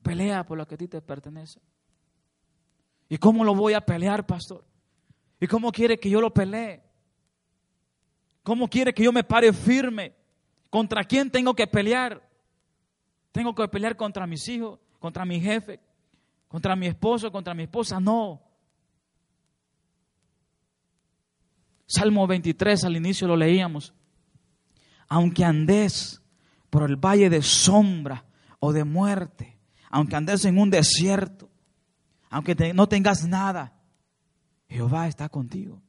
Pelea 0.03 0.45
por 0.45 0.57
lo 0.57 0.67
que 0.67 0.75
a 0.75 0.77
ti 0.77 0.87
te 0.87 1.01
pertenece. 1.01 1.59
¿Y 3.09 3.17
cómo 3.17 3.43
lo 3.43 3.55
voy 3.55 3.73
a 3.73 3.81
pelear, 3.81 4.25
pastor? 4.25 4.63
¿Y 5.39 5.47
cómo 5.47 5.71
quiere 5.71 5.99
que 5.99 6.09
yo 6.09 6.21
lo 6.21 6.33
pelee? 6.33 6.83
¿Cómo 8.43 8.67
quiere 8.67 8.93
que 8.93 9.03
yo 9.03 9.11
me 9.11 9.23
pare 9.23 9.53
firme? 9.53 10.13
¿Contra 10.69 11.03
quién 11.03 11.31
tengo 11.31 11.53
que 11.53 11.65
pelear? 11.65 12.21
¿Tengo 13.31 13.55
que 13.55 13.67
pelear 13.67 13.95
contra 13.95 14.27
mis 14.27 14.47
hijos, 14.47 14.79
contra 14.99 15.25
mi 15.25 15.39
jefe, 15.39 15.79
contra 16.47 16.75
mi 16.75 16.87
esposo, 16.87 17.31
contra 17.31 17.53
mi 17.53 17.63
esposa? 17.63 17.99
No. 17.99 18.41
Salmo 21.87 22.27
23, 22.27 22.83
al 22.83 22.97
inicio 22.97 23.27
lo 23.27 23.35
leíamos 23.35 23.93
aunque 25.13 25.45
andes 25.45 26.23
por 26.71 26.89
el 26.89 26.95
valle 26.95 27.29
de 27.29 27.43
sombra 27.43 28.25
o 28.59 28.73
de 28.73 28.83
muerte, 28.83 29.52
aunque 29.93 30.15
andes 30.15 30.43
en 30.45 30.57
un 30.57 30.71
desierto, 30.71 31.51
aunque 32.31 32.55
no 32.73 32.89
tengas 32.89 33.27
nada, 33.27 33.79
Jehová 34.67 35.07
está 35.07 35.29
contigo. 35.29 35.83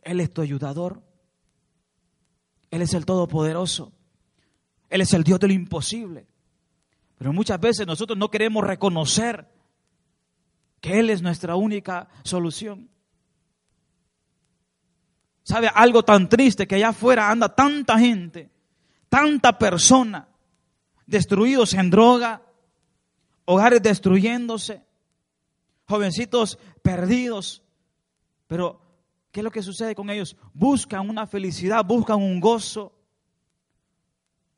Él 0.00 0.20
es 0.20 0.32
tu 0.32 0.40
ayudador. 0.40 1.02
Él 2.70 2.82
es 2.82 2.94
el 2.94 3.04
Todopoderoso. 3.04 3.92
Él 4.90 5.00
es 5.00 5.12
el 5.12 5.24
Dios 5.24 5.40
de 5.40 5.48
lo 5.48 5.54
imposible. 5.54 6.28
Pero 7.18 7.32
muchas 7.32 7.58
veces 7.58 7.84
nosotros 7.84 8.16
no 8.16 8.30
queremos 8.30 8.62
reconocer 8.62 9.50
que 10.80 11.00
Él 11.00 11.10
es 11.10 11.20
nuestra 11.20 11.56
única 11.56 12.06
solución. 12.22 12.90
¿Sabe? 15.42 15.68
Algo 15.74 16.04
tan 16.04 16.28
triste 16.28 16.68
que 16.68 16.76
allá 16.76 16.90
afuera 16.90 17.28
anda 17.28 17.52
tanta 17.52 17.98
gente, 17.98 18.52
tanta 19.08 19.58
persona, 19.58 20.28
destruidos 21.06 21.74
en 21.74 21.90
droga, 21.90 22.42
hogares 23.44 23.82
destruyéndose, 23.82 24.82
jovencitos 25.86 26.58
perdidos. 26.82 27.62
Pero, 28.46 28.80
¿qué 29.30 29.40
es 29.40 29.44
lo 29.44 29.50
que 29.50 29.62
sucede 29.62 29.94
con 29.94 30.10
ellos? 30.10 30.36
Buscan 30.52 31.08
una 31.08 31.26
felicidad, 31.26 31.84
buscan 31.84 32.18
un 32.18 32.40
gozo, 32.40 32.92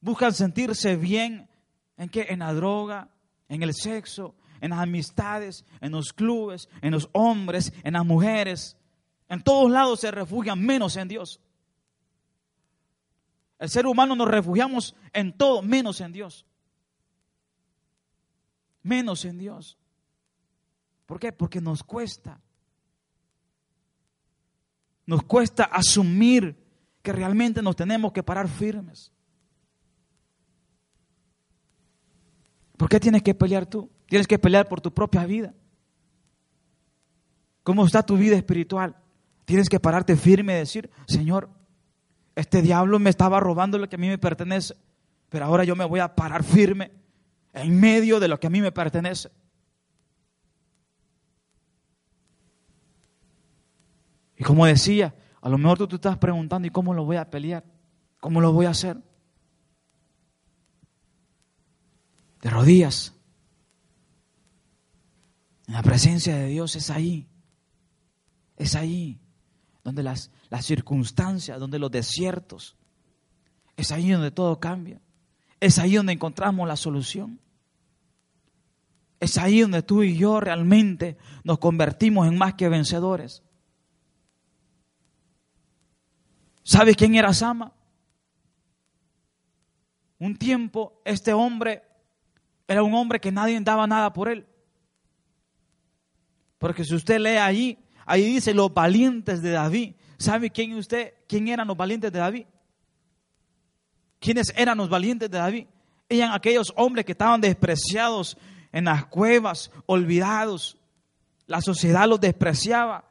buscan 0.00 0.32
sentirse 0.32 0.96
bien. 0.96 1.48
¿En 1.96 2.08
qué? 2.08 2.26
En 2.28 2.40
la 2.40 2.52
droga, 2.52 3.08
en 3.48 3.62
el 3.62 3.74
sexo, 3.74 4.34
en 4.60 4.70
las 4.70 4.80
amistades, 4.80 5.64
en 5.80 5.92
los 5.92 6.12
clubes, 6.12 6.68
en 6.82 6.92
los 6.92 7.08
hombres, 7.12 7.72
en 7.82 7.94
las 7.94 8.04
mujeres. 8.04 8.76
En 9.28 9.42
todos 9.42 9.70
lados 9.70 10.00
se 10.00 10.10
refugian 10.10 10.60
menos 10.60 10.96
en 10.96 11.08
Dios. 11.08 11.40
El 13.58 13.70
ser 13.70 13.86
humano 13.86 14.14
nos 14.14 14.28
refugiamos 14.28 14.94
en 15.12 15.32
todo 15.32 15.62
menos 15.62 16.00
en 16.00 16.12
Dios. 16.12 16.44
Menos 18.82 19.24
en 19.24 19.38
Dios. 19.38 19.78
¿Por 21.06 21.18
qué? 21.18 21.32
Porque 21.32 21.60
nos 21.60 21.82
cuesta. 21.82 22.40
Nos 25.06 25.22
cuesta 25.22 25.64
asumir 25.64 26.56
que 27.02 27.12
realmente 27.12 27.62
nos 27.62 27.76
tenemos 27.76 28.12
que 28.12 28.22
parar 28.22 28.48
firmes. 28.48 29.12
¿Por 32.76 32.88
qué 32.88 33.00
tienes 33.00 33.22
que 33.22 33.34
pelear 33.34 33.66
tú? 33.66 33.90
Tienes 34.06 34.26
que 34.26 34.38
pelear 34.38 34.68
por 34.68 34.80
tu 34.80 34.92
propia 34.92 35.24
vida. 35.24 35.54
¿Cómo 37.62 37.86
está 37.86 38.04
tu 38.04 38.16
vida 38.16 38.36
espiritual? 38.36 38.96
Tienes 39.44 39.68
que 39.68 39.80
pararte 39.80 40.16
firme 40.16 40.54
y 40.54 40.58
decir, 40.58 40.90
Señor, 41.06 41.48
este 42.36 42.60
diablo 42.60 42.98
me 42.98 43.08
estaba 43.08 43.40
robando 43.40 43.78
lo 43.78 43.88
que 43.88 43.96
a 43.96 43.98
mí 43.98 44.08
me 44.08 44.18
pertenece, 44.18 44.76
pero 45.30 45.46
ahora 45.46 45.64
yo 45.64 45.74
me 45.74 45.86
voy 45.86 46.00
a 46.00 46.14
parar 46.14 46.44
firme 46.44 46.92
en 47.54 47.80
medio 47.80 48.20
de 48.20 48.28
lo 48.28 48.38
que 48.38 48.46
a 48.46 48.50
mí 48.50 48.60
me 48.60 48.70
pertenece. 48.70 49.30
Y 54.36 54.44
como 54.44 54.66
decía, 54.66 55.14
a 55.40 55.48
lo 55.48 55.56
mejor 55.56 55.78
tú 55.78 55.88
te 55.88 55.96
estás 55.96 56.18
preguntando, 56.18 56.68
¿y 56.68 56.70
cómo 56.70 56.92
lo 56.92 57.06
voy 57.06 57.16
a 57.16 57.30
pelear? 57.30 57.64
¿Cómo 58.20 58.42
lo 58.42 58.52
voy 58.52 58.66
a 58.66 58.70
hacer? 58.70 58.98
De 62.42 62.50
rodillas. 62.50 63.14
En 65.66 65.72
la 65.72 65.82
presencia 65.82 66.36
de 66.36 66.48
Dios 66.48 66.76
es 66.76 66.90
ahí. 66.90 67.26
Es 68.58 68.74
ahí 68.74 69.25
donde 69.86 70.02
las, 70.02 70.32
las 70.50 70.66
circunstancias, 70.66 71.60
donde 71.60 71.78
los 71.78 71.92
desiertos, 71.92 72.76
es 73.76 73.92
ahí 73.92 74.10
donde 74.10 74.32
todo 74.32 74.58
cambia. 74.58 75.00
Es 75.60 75.78
ahí 75.78 75.94
donde 75.94 76.12
encontramos 76.12 76.66
la 76.66 76.74
solución. 76.74 77.38
Es 79.20 79.38
ahí 79.38 79.60
donde 79.60 79.84
tú 79.84 80.02
y 80.02 80.16
yo 80.16 80.40
realmente 80.40 81.16
nos 81.44 81.60
convertimos 81.60 82.26
en 82.26 82.36
más 82.36 82.54
que 82.54 82.68
vencedores. 82.68 83.44
¿Sabes 86.64 86.96
quién 86.96 87.14
era 87.14 87.32
Sama? 87.32 87.72
Un 90.18 90.36
tiempo 90.36 91.00
este 91.04 91.32
hombre 91.32 91.84
era 92.66 92.82
un 92.82 92.92
hombre 92.92 93.20
que 93.20 93.30
nadie 93.30 93.60
daba 93.60 93.86
nada 93.86 94.12
por 94.12 94.28
él. 94.28 94.48
Porque 96.58 96.84
si 96.84 96.92
usted 96.92 97.20
lee 97.20 97.36
allí, 97.36 97.78
Ahí 98.06 98.24
dice 98.24 98.54
los 98.54 98.72
valientes 98.72 99.42
de 99.42 99.50
David. 99.50 99.94
¿Sabe 100.16 100.50
quién 100.50 100.74
usted, 100.74 101.12
quién 101.28 101.48
eran 101.48 101.66
los 101.66 101.76
valientes 101.76 102.10
de 102.12 102.18
David? 102.20 102.46
¿Quiénes 104.20 104.52
eran 104.56 104.78
los 104.78 104.88
valientes 104.88 105.28
de 105.28 105.36
David? 105.36 105.66
Eran 106.08 106.32
aquellos 106.32 106.72
hombres 106.76 107.04
que 107.04 107.12
estaban 107.12 107.40
despreciados 107.40 108.38
en 108.72 108.84
las 108.84 109.06
cuevas, 109.06 109.70
olvidados. 109.86 110.78
La 111.46 111.60
sociedad 111.60 112.08
los 112.08 112.20
despreciaba. 112.20 113.04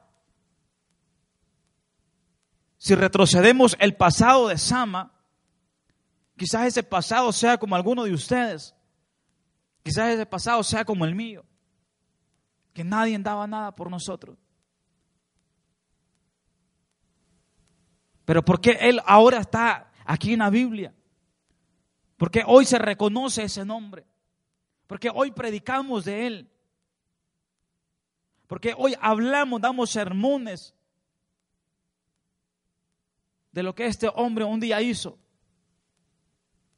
Si 2.78 2.96
retrocedemos 2.96 3.76
el 3.80 3.96
pasado 3.96 4.48
de 4.48 4.58
Sama, 4.58 5.12
quizás 6.38 6.68
ese 6.68 6.84
pasado 6.84 7.34
sea 7.34 7.58
como 7.58 7.76
alguno 7.76 8.06
de 8.06 8.14
ustedes. 8.14 8.74
Quizás 9.84 10.14
ese 10.14 10.26
pasado 10.26 10.64
sea 10.64 10.86
como 10.86 11.04
el 11.04 11.16
mío. 11.16 11.44
Que 12.74 12.84
nadie 12.84 13.18
daba 13.20 13.46
nada 13.46 13.76
por 13.76 13.90
nosotros. 13.90 14.38
Pero 18.26 18.44
¿por 18.44 18.60
qué 18.60 18.72
Él 18.82 19.00
ahora 19.06 19.40
está 19.40 19.92
aquí 20.04 20.34
en 20.34 20.40
la 20.40 20.50
Biblia? 20.50 20.94
Porque 22.18 22.44
hoy 22.46 22.66
se 22.66 22.80
reconoce 22.80 23.44
ese 23.44 23.64
nombre. 23.64 24.06
Porque 24.88 25.10
hoy 25.14 25.32
predicamos 25.32 26.06
de 26.06 26.28
Él. 26.28 26.50
Porque 28.48 28.74
hoy 28.78 28.96
hablamos, 29.00 29.62
damos 29.62 29.90
sermones 29.90 30.74
de 33.52 33.64
lo 33.64 33.74
que 33.74 33.86
este 33.86 34.10
hombre 34.14 34.44
un 34.44 34.60
día 34.60 34.82
hizo. 34.82 35.18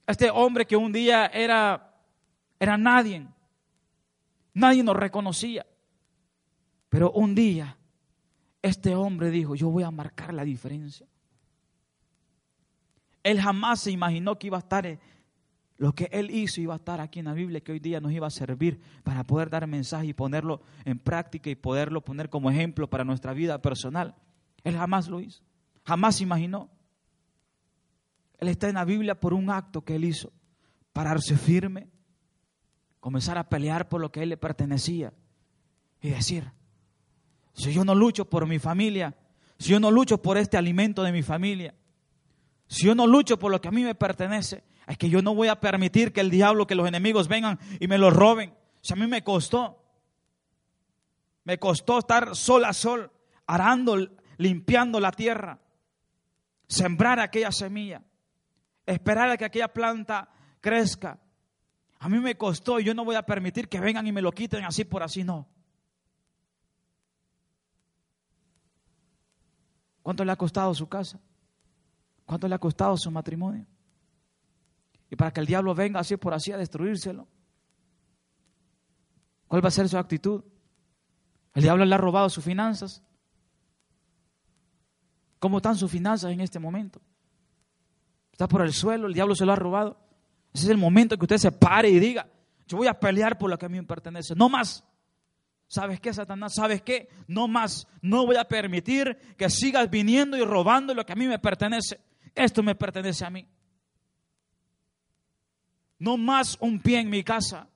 Este 0.06 0.30
hombre 0.30 0.66
que 0.66 0.78
un 0.78 0.92
día 0.92 1.26
era, 1.28 1.94
era 2.60 2.78
nadie. 2.78 3.28
Nadie 4.54 4.84
nos 4.84 4.96
reconocía. 4.96 5.66
Pero 6.90 7.12
un 7.12 7.36
día 7.36 7.78
este 8.62 8.96
hombre 8.96 9.30
dijo, 9.30 9.56
yo 9.56 9.70
voy 9.70 9.84
a 9.84 9.92
marcar 9.92 10.34
la 10.34 10.44
diferencia. 10.44 11.08
Él 13.28 13.42
jamás 13.42 13.82
se 13.82 13.92
imaginó 13.92 14.40
que 14.40 14.48
iba 14.48 14.56
a 14.56 14.62
estar, 14.62 15.00
lo 15.76 15.92
que 15.94 16.08
Él 16.14 16.32
hizo 16.32 16.62
iba 16.62 16.74
a 16.74 16.78
estar 16.78 17.02
aquí 17.02 17.20
en 17.20 17.26
la 17.26 17.34
Biblia, 17.34 17.60
que 17.60 17.74
hoy 17.74 17.80
día 17.80 18.00
nos 18.00 18.14
iba 18.14 18.26
a 18.26 18.30
servir 18.30 18.80
para 19.04 19.26
poder 19.26 19.50
dar 19.50 19.68
mensaje 19.68 20.08
y 20.08 20.14
ponerlo 20.14 20.62
en 20.86 20.98
práctica 20.98 21.50
y 21.50 21.56
poderlo 21.56 22.00
poner 22.00 22.30
como 22.30 22.50
ejemplo 22.50 22.90
para 22.90 23.04
nuestra 23.04 23.34
vida 23.34 23.62
personal. 23.62 24.16
Él 24.64 24.78
jamás 24.78 25.10
lo 25.10 25.20
hizo, 25.20 25.44
jamás 25.84 26.16
se 26.16 26.24
imaginó. 26.24 26.70
Él 28.38 28.48
está 28.48 28.70
en 28.70 28.76
la 28.76 28.86
Biblia 28.86 29.20
por 29.20 29.34
un 29.34 29.50
acto 29.50 29.84
que 29.84 29.96
Él 29.96 30.06
hizo, 30.06 30.32
pararse 30.94 31.36
firme, 31.36 31.90
comenzar 33.02 33.38
a 33.38 33.50
pelear 33.50 33.90
por 33.90 34.00
lo 34.00 34.10
que 34.10 34.22
a 34.22 34.24
Él 34.24 34.30
le 34.30 34.38
pertenecía 34.38 35.12
y 36.02 36.12
decir, 36.12 36.50
si 37.52 37.74
yo 37.74 37.84
no 37.84 37.94
lucho 37.94 38.30
por 38.30 38.48
mi 38.48 38.58
familia, 38.58 39.18
si 39.60 39.72
yo 39.72 39.82
no 39.82 39.92
lucho 39.92 40.22
por 40.22 40.38
este 40.38 40.56
alimento 40.56 41.04
de 41.04 41.12
mi 41.12 41.24
familia, 41.24 41.76
si 42.68 42.86
yo 42.86 42.96
no 42.96 43.08
lucho 43.08 43.40
por 43.40 43.52
lo 43.52 43.62
que 43.62 43.70
a 43.70 43.72
mí 43.72 43.84
me 43.84 43.96
pertenece, 43.96 44.64
es 44.88 44.98
que 44.98 45.10
yo 45.10 45.22
no 45.22 45.34
voy 45.34 45.48
a 45.48 45.60
permitir 45.60 46.14
que 46.14 46.22
el 46.22 46.30
diablo, 46.30 46.68
que 46.68 46.76
los 46.76 46.88
enemigos 46.88 47.28
vengan 47.28 47.60
y 47.80 47.88
me 47.88 47.98
lo 47.98 48.10
roben. 48.10 48.54
Si 48.82 48.94
a 48.94 48.96
mí 48.96 49.08
me 49.08 49.24
costó, 49.24 49.84
me 51.44 51.58
costó 51.58 52.00
estar 52.00 52.36
sol 52.36 52.66
a 52.66 52.74
sol, 52.74 53.12
arando, 53.46 53.98
limpiando 54.38 55.00
la 55.00 55.12
tierra, 55.12 55.60
sembrar 56.68 57.20
aquella 57.20 57.52
semilla, 57.52 58.04
esperar 58.86 59.30
a 59.30 59.38
que 59.38 59.46
aquella 59.46 59.70
planta 59.70 60.30
crezca. 60.60 61.20
A 62.00 62.10
mí 62.10 62.20
me 62.20 62.38
costó 62.38 62.80
y 62.80 62.84
yo 62.84 62.94
no 62.94 63.06
voy 63.06 63.16
a 63.16 63.26
permitir 63.26 63.70
que 63.70 63.80
vengan 63.80 64.06
y 64.08 64.12
me 64.12 64.22
lo 64.22 64.32
quiten 64.32 64.64
así 64.66 64.84
por 64.84 65.04
así, 65.04 65.24
no. 65.24 65.48
¿Cuánto 70.04 70.24
le 70.24 70.32
ha 70.32 70.38
costado 70.38 70.74
su 70.74 70.88
casa? 70.88 71.20
¿Cuánto 72.28 72.48
le 72.50 72.56
ha 72.56 72.60
costado 72.60 72.98
su 72.98 73.10
matrimonio? 73.10 73.66
Y 75.10 75.16
para 75.16 75.32
que 75.32 75.40
el 75.40 75.46
diablo 75.46 75.74
venga 75.74 76.02
así 76.02 76.18
por 76.18 76.34
así 76.34 76.52
a 76.52 76.58
destruírselo. 76.58 77.26
¿Cuál 79.48 79.64
va 79.64 79.70
a 79.70 79.72
ser 79.72 79.88
su 79.88 79.98
actitud? 79.98 80.44
¿El 81.54 81.64
diablo 81.64 81.86
le 81.86 81.96
ha 81.96 81.98
robado 81.98 82.30
sus 82.30 82.44
finanzas? 82.44 83.02
¿Cómo 85.40 85.58
están 85.58 85.78
sus 85.78 85.90
finanzas 85.90 86.34
en 86.34 86.42
este 86.42 86.60
momento? 86.60 87.00
¿Está 88.34 88.46
por 88.46 88.62
el 88.62 88.74
suelo? 88.74 89.08
¿El 89.08 89.14
diablo 89.14 89.34
se 89.34 89.46
lo 89.46 89.54
ha 89.54 89.56
robado? 89.56 89.98
Ese 90.54 90.66
es 90.66 90.70
el 90.70 90.78
momento 90.78 91.18
que 91.18 91.24
usted 91.24 91.38
se 91.38 91.54
pare 91.54 91.90
y 91.90 91.98
diga, 91.98 92.28
yo 92.68 92.76
voy 92.76 92.88
a 92.88 93.00
pelear 93.00 93.38
por 93.38 93.50
lo 93.50 93.58
que 93.58 93.68
a 93.68 93.70
mí 93.70 93.78
me 93.78 93.88
pertenece. 93.88 94.36
No 94.36 94.50
más. 94.50 94.84
¿Sabes 95.68 96.02
qué, 96.02 96.14
Satanás? 96.14 96.56
¿Sabes 96.56 96.82
qué? 96.82 97.08
No 97.26 97.48
más. 97.48 97.88
No 98.02 98.26
voy 98.26 98.36
a 98.36 98.44
permitir 98.44 99.18
que 99.38 99.50
sigas 99.50 99.90
viniendo 99.90 100.36
y 100.36 100.44
robando 100.44 100.94
lo 100.94 101.06
que 101.06 101.14
a 101.14 101.16
mí 101.16 101.26
me 101.26 101.40
pertenece. 101.40 102.02
Esto 102.38 102.62
me 102.62 102.76
pertenece 102.76 103.26
a 103.26 103.32
mí. 103.32 103.48
No 105.98 106.18
más 106.18 106.56
un 106.62 106.80
pie 106.80 107.00
en 107.00 107.10
mi 107.10 107.24
casa. 107.24 107.68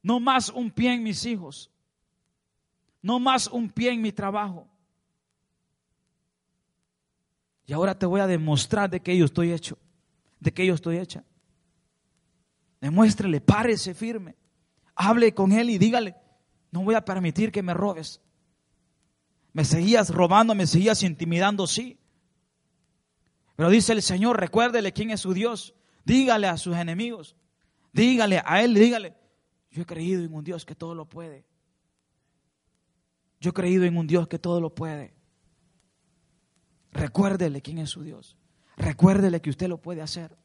No 0.00 0.20
más 0.20 0.48
un 0.48 0.70
pie 0.70 0.94
en 0.94 1.02
mis 1.02 1.26
hijos. 1.26 1.72
No 3.02 3.18
más 3.18 3.48
un 3.48 3.68
pie 3.68 3.90
en 3.90 4.00
mi 4.00 4.12
trabajo. 4.12 4.68
Y 7.66 7.72
ahora 7.72 7.98
te 7.98 8.06
voy 8.06 8.20
a 8.20 8.28
demostrar 8.28 8.88
de 8.88 9.00
que 9.00 9.16
yo 9.16 9.24
estoy 9.24 9.52
hecho. 9.52 9.76
De 10.38 10.52
que 10.52 10.64
yo 10.64 10.74
estoy 10.74 10.98
hecha. 10.98 11.24
Demuéstrele, 12.80 13.40
párese 13.40 13.92
firme. 13.92 14.36
Hable 14.94 15.34
con 15.34 15.50
él 15.50 15.68
y 15.68 15.78
dígale, 15.78 16.14
no 16.70 16.84
voy 16.84 16.94
a 16.94 17.04
permitir 17.04 17.50
que 17.50 17.62
me 17.62 17.74
robes. 17.74 18.20
Me 19.52 19.64
seguías 19.64 20.10
robando, 20.10 20.54
me 20.54 20.68
seguías 20.68 21.02
intimidando, 21.02 21.66
sí. 21.66 21.98
Pero 23.62 23.70
dice 23.70 23.92
el 23.92 24.02
Señor, 24.02 24.40
recuérdele 24.40 24.92
quién 24.92 25.12
es 25.12 25.20
su 25.20 25.32
Dios. 25.34 25.72
Dígale 26.04 26.48
a 26.48 26.56
sus 26.56 26.76
enemigos, 26.76 27.36
dígale 27.92 28.42
a 28.44 28.60
él, 28.60 28.74
dígale, 28.74 29.14
yo 29.70 29.82
he 29.82 29.86
creído 29.86 30.24
en 30.24 30.34
un 30.34 30.42
Dios 30.42 30.66
que 30.66 30.74
todo 30.74 30.96
lo 30.96 31.08
puede. 31.08 31.46
Yo 33.38 33.50
he 33.50 33.52
creído 33.52 33.84
en 33.84 33.96
un 33.96 34.08
Dios 34.08 34.26
que 34.26 34.40
todo 34.40 34.60
lo 34.60 34.74
puede. 34.74 35.14
Recuérdele 36.90 37.62
quién 37.62 37.78
es 37.78 37.90
su 37.90 38.02
Dios. 38.02 38.36
Recuérdele 38.76 39.40
que 39.40 39.50
usted 39.50 39.68
lo 39.68 39.78
puede 39.78 40.02
hacer. 40.02 40.36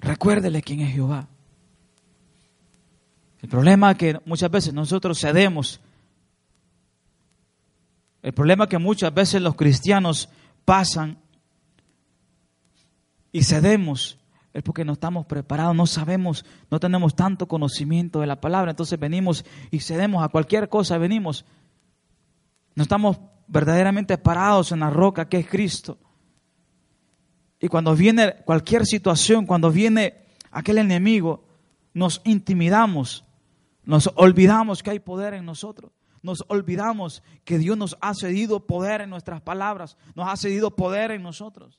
Recuérdele 0.00 0.60
quién 0.60 0.80
es 0.80 0.92
Jehová. 0.92 1.28
El 3.40 3.48
problema 3.48 3.92
es 3.92 3.96
que 3.96 4.20
muchas 4.26 4.50
veces 4.50 4.74
nosotros 4.74 5.18
cedemos. 5.18 5.80
El 8.24 8.32
problema 8.32 8.64
es 8.64 8.70
que 8.70 8.78
muchas 8.78 9.12
veces 9.12 9.42
los 9.42 9.54
cristianos 9.54 10.30
pasan 10.64 11.18
y 13.30 13.44
cedemos 13.44 14.18
es 14.54 14.62
porque 14.62 14.82
no 14.82 14.94
estamos 14.94 15.26
preparados, 15.26 15.76
no 15.76 15.86
sabemos, 15.86 16.46
no 16.70 16.80
tenemos 16.80 17.14
tanto 17.14 17.46
conocimiento 17.46 18.20
de 18.20 18.26
la 18.26 18.40
palabra. 18.40 18.70
Entonces 18.70 18.98
venimos 18.98 19.44
y 19.70 19.80
cedemos 19.80 20.24
a 20.24 20.28
cualquier 20.28 20.70
cosa, 20.70 20.96
venimos. 20.96 21.44
No 22.74 22.84
estamos 22.84 23.20
verdaderamente 23.46 24.16
parados 24.16 24.72
en 24.72 24.80
la 24.80 24.88
roca 24.88 25.28
que 25.28 25.40
es 25.40 25.46
Cristo. 25.46 25.98
Y 27.60 27.68
cuando 27.68 27.94
viene 27.94 28.36
cualquier 28.46 28.86
situación, 28.86 29.44
cuando 29.44 29.70
viene 29.70 30.24
aquel 30.50 30.78
enemigo, 30.78 31.44
nos 31.92 32.22
intimidamos, 32.24 33.26
nos 33.84 34.10
olvidamos 34.16 34.82
que 34.82 34.92
hay 34.92 34.98
poder 34.98 35.34
en 35.34 35.44
nosotros. 35.44 35.92
Nos 36.24 36.42
olvidamos 36.48 37.22
que 37.44 37.58
Dios 37.58 37.76
nos 37.76 37.98
ha 38.00 38.14
cedido 38.14 38.66
poder 38.66 39.02
en 39.02 39.10
nuestras 39.10 39.42
palabras, 39.42 39.98
nos 40.14 40.26
ha 40.26 40.38
cedido 40.38 40.74
poder 40.74 41.10
en 41.10 41.22
nosotros. 41.22 41.78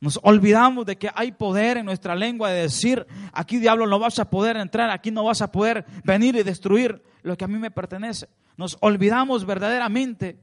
Nos 0.00 0.18
olvidamos 0.22 0.86
de 0.86 0.96
que 0.96 1.10
hay 1.14 1.32
poder 1.32 1.76
en 1.76 1.84
nuestra 1.84 2.14
lengua 2.14 2.48
de 2.48 2.62
decir, 2.62 3.06
aquí 3.30 3.58
diablo 3.58 3.86
no 3.86 3.98
vas 3.98 4.18
a 4.18 4.30
poder 4.30 4.56
entrar, 4.56 4.88
aquí 4.88 5.10
no 5.10 5.24
vas 5.24 5.42
a 5.42 5.52
poder 5.52 5.84
venir 6.02 6.34
y 6.36 6.42
destruir 6.42 7.02
lo 7.20 7.36
que 7.36 7.44
a 7.44 7.48
mí 7.48 7.58
me 7.58 7.70
pertenece. 7.70 8.30
Nos 8.56 8.78
olvidamos 8.80 9.44
verdaderamente 9.44 10.40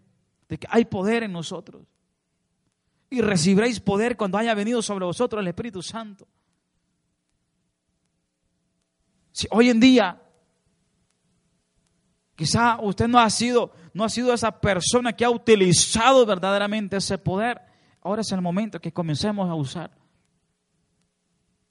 de 0.48 0.60
que 0.60 0.68
hay 0.70 0.86
poder 0.86 1.24
en 1.24 1.32
nosotros 1.32 1.82
y 3.10 3.22
recibiréis 3.22 3.80
poder 3.80 4.18
cuando 4.18 4.38
haya 4.38 4.54
venido 4.54 4.84
sobre 4.84 5.06
vosotros 5.06 5.42
el 5.42 5.48
Espíritu 5.48 5.82
Santo. 5.82 6.28
Si 9.32 9.48
hoy 9.50 9.72
en 9.72 9.80
día 9.80 10.23
quizá 12.36 12.80
usted 12.82 13.08
no 13.08 13.20
ha 13.20 13.30
sido 13.30 13.72
no 13.94 14.04
ha 14.04 14.10
sido 14.10 14.34
esa 14.34 14.60
persona 14.60 15.14
que 15.14 15.24
ha 15.24 15.30
utilizado 15.30 16.26
verdaderamente 16.26 16.98
ese 16.98 17.18
poder, 17.18 17.62
ahora 18.02 18.22
es 18.22 18.32
el 18.32 18.42
momento 18.42 18.80
que 18.80 18.92
comencemos 18.92 19.50
a 19.50 19.54
usar. 19.54 19.92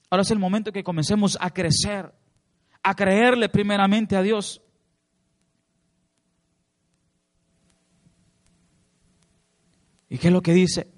Ahora 0.09 0.21
es 0.21 0.31
el 0.31 0.39
momento 0.39 0.71
que 0.71 0.83
comencemos 0.83 1.37
a 1.41 1.49
crecer, 1.49 2.13
a 2.81 2.95
creerle 2.95 3.49
primeramente 3.49 4.15
a 4.15 4.21
Dios. 4.21 4.61
¿Y 10.07 10.17
qué 10.17 10.27
es 10.27 10.33
lo 10.33 10.41
que 10.41 10.53
dice? 10.53 10.93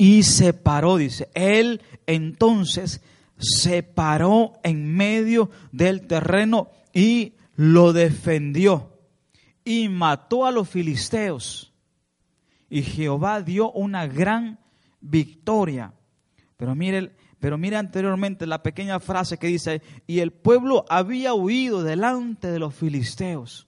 y 0.00 0.22
se 0.22 0.54
paró, 0.54 0.96
dice. 0.96 1.28
Él 1.34 1.82
entonces 2.06 3.02
se 3.40 3.82
paró 3.82 4.52
en 4.62 4.94
medio 4.94 5.50
del 5.72 6.06
terreno 6.06 6.70
y 6.92 7.34
lo 7.56 7.92
defendió 7.92 8.90
y 9.64 9.88
mató 9.88 10.46
a 10.46 10.52
los 10.52 10.68
filisteos. 10.68 11.72
Y 12.68 12.82
Jehová 12.82 13.42
dio 13.42 13.72
una 13.72 14.06
gran 14.06 14.60
victoria. 15.00 15.94
Pero 16.56 16.74
mire, 16.74 17.14
pero 17.38 17.58
mire 17.58 17.76
anteriormente 17.76 18.46
la 18.46 18.62
pequeña 18.62 19.00
frase 19.00 19.38
que 19.38 19.48
dice, 19.48 19.82
y 20.06 20.20
el 20.20 20.32
pueblo 20.32 20.84
había 20.88 21.34
huido 21.34 21.82
delante 21.82 22.50
de 22.50 22.58
los 22.58 22.74
filisteos. 22.74 23.66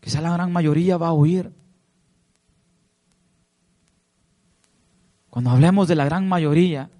Quizá 0.00 0.20
la 0.20 0.32
gran 0.32 0.52
mayoría 0.52 0.96
va 0.96 1.08
a 1.08 1.12
huir. 1.12 1.52
Cuando 5.34 5.50
hablemos 5.50 5.88
de 5.88 5.96
la 5.96 6.04
gran 6.04 6.28
mayoría, 6.28 6.92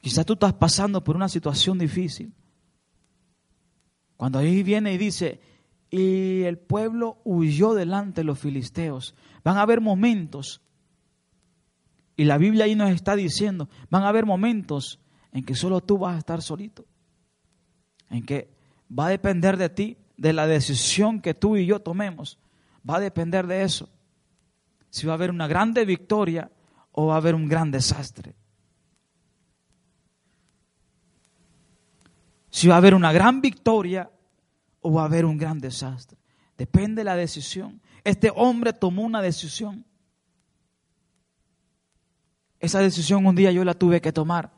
quizás 0.00 0.24
tú 0.24 0.32
estás 0.32 0.54
pasando 0.54 1.04
por 1.04 1.16
una 1.16 1.28
situación 1.28 1.76
difícil. 1.78 2.32
Cuando 4.16 4.38
ahí 4.38 4.62
viene 4.62 4.94
y 4.94 4.96
dice, 4.96 5.38
y 5.90 6.44
el 6.44 6.56
pueblo 6.56 7.18
huyó 7.24 7.74
delante 7.74 8.22
de 8.22 8.24
los 8.24 8.38
filisteos, 8.38 9.14
van 9.44 9.58
a 9.58 9.60
haber 9.60 9.82
momentos, 9.82 10.62
y 12.16 12.24
la 12.24 12.38
Biblia 12.38 12.64
ahí 12.64 12.74
nos 12.74 12.90
está 12.90 13.16
diciendo, 13.16 13.68
van 13.90 14.04
a 14.04 14.08
haber 14.08 14.24
momentos 14.24 14.98
en 15.32 15.44
que 15.44 15.54
solo 15.54 15.82
tú 15.82 15.98
vas 15.98 16.14
a 16.14 16.20
estar 16.20 16.40
solito, 16.40 16.86
en 18.08 18.24
que 18.24 18.48
va 18.98 19.08
a 19.08 19.10
depender 19.10 19.58
de 19.58 19.68
ti, 19.68 19.98
de 20.16 20.32
la 20.32 20.46
decisión 20.46 21.20
que 21.20 21.34
tú 21.34 21.58
y 21.58 21.66
yo 21.66 21.80
tomemos, 21.80 22.38
va 22.88 22.96
a 22.96 23.00
depender 23.00 23.46
de 23.46 23.62
eso. 23.62 23.90
Si 24.88 25.06
va 25.06 25.12
a 25.12 25.16
haber 25.16 25.30
una 25.30 25.48
grande 25.48 25.84
victoria 25.84 26.50
o 27.00 27.06
va 27.06 27.14
a 27.14 27.18
haber 27.18 27.36
un 27.36 27.46
gran 27.46 27.70
desastre. 27.70 28.34
Si 32.50 32.66
va 32.66 32.74
a 32.74 32.78
haber 32.78 32.92
una 32.92 33.12
gran 33.12 33.40
victoria 33.40 34.10
o 34.80 34.92
va 34.92 35.02
a 35.02 35.04
haber 35.04 35.24
un 35.24 35.38
gran 35.38 35.60
desastre. 35.60 36.18
Depende 36.56 37.02
de 37.02 37.04
la 37.04 37.14
decisión. 37.14 37.80
Este 38.02 38.32
hombre 38.34 38.72
tomó 38.72 39.02
una 39.02 39.22
decisión. 39.22 39.86
Esa 42.58 42.80
decisión 42.80 43.24
un 43.26 43.36
día 43.36 43.52
yo 43.52 43.64
la 43.64 43.74
tuve 43.74 44.00
que 44.00 44.12
tomar 44.12 44.50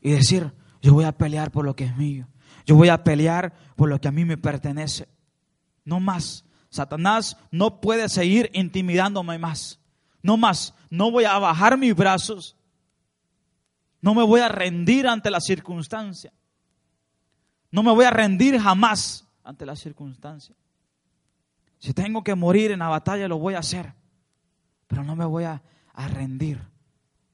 y 0.00 0.10
decir, 0.10 0.52
yo 0.80 0.92
voy 0.92 1.04
a 1.04 1.16
pelear 1.16 1.52
por 1.52 1.64
lo 1.64 1.76
que 1.76 1.84
es 1.84 1.96
mío. 1.96 2.26
Yo 2.66 2.74
voy 2.74 2.88
a 2.88 3.04
pelear 3.04 3.54
por 3.76 3.88
lo 3.88 4.00
que 4.00 4.08
a 4.08 4.12
mí 4.12 4.24
me 4.24 4.38
pertenece. 4.38 5.06
No 5.84 6.00
más. 6.00 6.44
Satanás 6.68 7.36
no 7.52 7.80
puede 7.80 8.08
seguir 8.08 8.50
intimidándome 8.54 9.38
más. 9.38 9.78
No 10.22 10.36
más. 10.36 10.74
No 10.90 11.10
voy 11.10 11.24
a 11.24 11.38
bajar 11.38 11.76
mis 11.76 11.94
brazos. 11.94 12.56
No 14.00 14.14
me 14.14 14.22
voy 14.22 14.40
a 14.40 14.48
rendir 14.48 15.06
ante 15.06 15.30
la 15.30 15.40
circunstancia. 15.40 16.32
No 17.70 17.82
me 17.82 17.92
voy 17.92 18.04
a 18.04 18.10
rendir 18.10 18.58
jamás 18.60 19.26
ante 19.44 19.64
la 19.64 19.76
circunstancia. 19.76 20.54
Si 21.78 21.92
tengo 21.92 22.22
que 22.22 22.34
morir 22.34 22.70
en 22.70 22.80
la 22.80 22.88
batalla, 22.88 23.26
lo 23.26 23.38
voy 23.38 23.54
a 23.54 23.60
hacer. 23.60 23.94
Pero 24.86 25.02
no 25.02 25.16
me 25.16 25.24
voy 25.24 25.44
a, 25.44 25.62
a 25.94 26.08
rendir. 26.08 26.60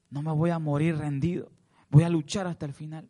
No 0.09 0.21
me 0.21 0.31
voy 0.31 0.49
a 0.49 0.59
morir 0.59 0.97
rendido. 0.97 1.51
Voy 1.89 2.03
a 2.03 2.09
luchar 2.09 2.47
hasta 2.47 2.65
el 2.65 2.73
final. 2.73 3.09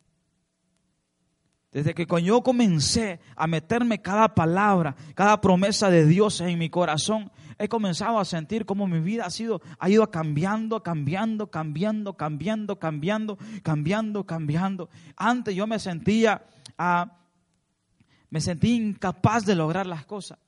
Desde 1.71 1.93
que 1.93 2.07
yo 2.23 2.41
comencé 2.41 3.19
a 3.35 3.45
meterme 3.45 4.01
cada 4.01 4.33
palabra, 4.33 4.95
cada 5.13 5.39
promesa 5.39 5.91
de 5.91 6.05
Dios 6.05 6.41
en 6.41 6.57
mi 6.57 6.69
corazón, 6.69 7.31
he 7.59 7.67
comenzado 7.67 8.17
a 8.17 8.25
sentir 8.25 8.65
como 8.65 8.87
mi 8.87 8.99
vida 8.99 9.25
ha 9.25 9.29
sido, 9.29 9.61
ha 9.77 9.87
ido 9.87 10.09
cambiando, 10.09 10.81
cambiando, 10.81 11.51
cambiando, 11.51 12.15
cambiando, 12.15 12.79
cambiando, 12.79 13.37
cambiando, 13.61 14.25
cambiando. 14.25 14.89
Antes 15.15 15.53
yo 15.53 15.67
me 15.67 15.77
sentía, 15.77 16.43
ah, 16.77 17.19
me 18.31 18.41
sentía 18.41 18.75
incapaz 18.75 19.45
de 19.45 19.53
lograr 19.53 19.85
las 19.85 20.05
cosas. 20.05 20.39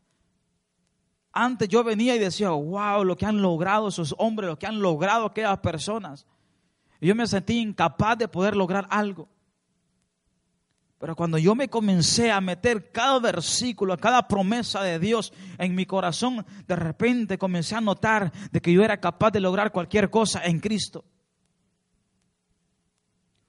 Antes 1.33 1.69
yo 1.69 1.83
venía 1.83 2.15
y 2.15 2.19
decía, 2.19 2.49
wow, 2.49 3.03
lo 3.03 3.15
que 3.15 3.27
han 3.27 3.41
logrado 3.43 3.89
esos 3.89 4.15
hombres, 4.17 4.49
lo 4.49 4.57
que 4.57 4.65
han 4.65 4.81
logrado 4.81 5.27
aquellas 5.27 5.59
personas. 5.59 6.25
Yo 6.99 7.13
me 7.13 7.27
sentía 7.27 7.61
incapaz 7.61 8.17
de 8.17 8.27
poder 8.27 8.55
lograr 8.55 8.87
algo. 8.89 9.29
Pero 11.01 11.15
cuando 11.15 11.39
yo 11.39 11.55
me 11.55 11.67
comencé 11.67 12.29
a 12.29 12.39
meter 12.39 12.91
cada 12.91 13.17
versículo, 13.17 13.97
cada 13.97 14.27
promesa 14.27 14.83
de 14.83 14.99
Dios 14.99 15.33
en 15.57 15.73
mi 15.73 15.87
corazón, 15.87 16.45
de 16.67 16.75
repente 16.75 17.39
comencé 17.39 17.75
a 17.75 17.81
notar 17.81 18.31
de 18.51 18.61
que 18.61 18.71
yo 18.71 18.83
era 18.83 18.99
capaz 18.99 19.31
de 19.31 19.39
lograr 19.39 19.71
cualquier 19.71 20.11
cosa 20.11 20.45
en 20.45 20.59
Cristo. 20.59 21.03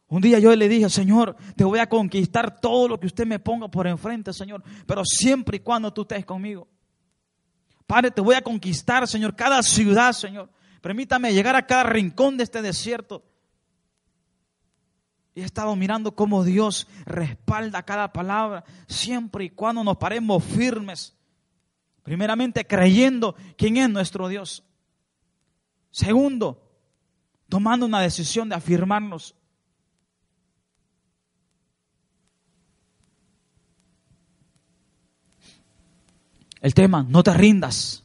Un 0.09 0.23
día 0.23 0.39
yo 0.39 0.57
le 0.57 0.67
dije, 0.67 0.89
Señor, 0.89 1.37
te 1.55 1.65
voy 1.65 1.79
a 1.79 1.91
conquistar 1.91 2.59
todo 2.59 2.89
lo 2.89 2.99
que 2.99 3.07
usted 3.07 3.27
me 3.27 3.39
ponga 3.39 3.69
por 3.69 3.87
enfrente, 3.87 4.33
Señor, 4.33 4.63
pero 4.87 5.05
siempre 5.05 5.59
y 5.59 5.61
cuando 5.61 5.93
tú 5.93 6.03
estés 6.03 6.25
conmigo. 6.25 6.67
Padre, 7.87 8.13
te 8.13 8.23
voy 8.23 8.35
a 8.35 8.41
conquistar, 8.41 9.07
Señor, 9.07 9.37
cada 9.37 9.63
ciudad, 9.63 10.15
Señor. 10.15 10.49
Permítame 10.81 11.35
llegar 11.35 11.55
a 11.55 11.67
cada 11.67 11.83
rincón 11.83 12.39
de 12.39 12.45
este 12.45 12.63
desierto. 12.63 13.23
Y 15.35 15.41
he 15.41 15.45
estado 15.45 15.75
mirando 15.77 16.15
cómo 16.15 16.45
Dios 16.45 16.87
respalda 17.07 17.83
cada 17.83 18.13
palabra, 18.13 18.65
siempre 18.87 19.45
y 19.45 19.51
cuando 19.51 19.83
nos 19.83 19.97
paremos 19.97 20.45
firmes. 20.45 21.17
Primeramente, 22.03 22.67
creyendo 22.67 23.35
quién 23.57 23.77
es 23.77 23.89
nuestro 23.89 24.29
Dios. 24.29 24.65
Segundo, 25.91 26.71
tomando 27.49 27.87
una 27.87 28.01
decisión 28.01 28.49
de 28.49 28.57
afirmarnos. 28.57 29.35
El 36.61 36.75
tema, 36.75 37.05
no 37.09 37.23
te 37.23 37.35
rindas. 37.35 38.05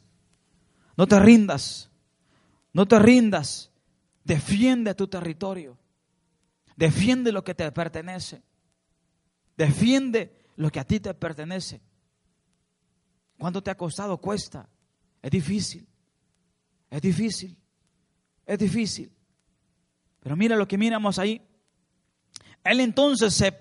No 0.96 1.06
te 1.06 1.18
rindas. 1.20 1.90
No 2.72 2.86
te 2.86 2.98
rindas. 2.98 3.70
Defiende 4.24 4.94
tu 4.94 5.06
territorio. 5.06 5.78
Defiende 6.78 7.32
lo 7.32 7.42
que 7.42 7.56
te 7.56 7.72
pertenece. 7.72 8.40
Defiende 9.56 10.46
lo 10.54 10.70
que 10.70 10.78
a 10.78 10.84
ti 10.84 11.00
te 11.00 11.12
pertenece. 11.12 11.80
¿Cuánto 13.36 13.60
te 13.60 13.72
ha 13.72 13.76
costado? 13.76 14.16
Cuesta. 14.18 14.68
Es 15.20 15.28
difícil. 15.28 15.88
Es 16.88 17.02
difícil. 17.02 17.58
Es 18.46 18.58
difícil. 18.60 19.10
Pero 20.20 20.36
mira 20.36 20.54
lo 20.54 20.68
que 20.68 20.78
miramos 20.78 21.18
ahí. 21.18 21.42
Él 22.62 22.78
entonces 22.78 23.34
se, 23.34 23.58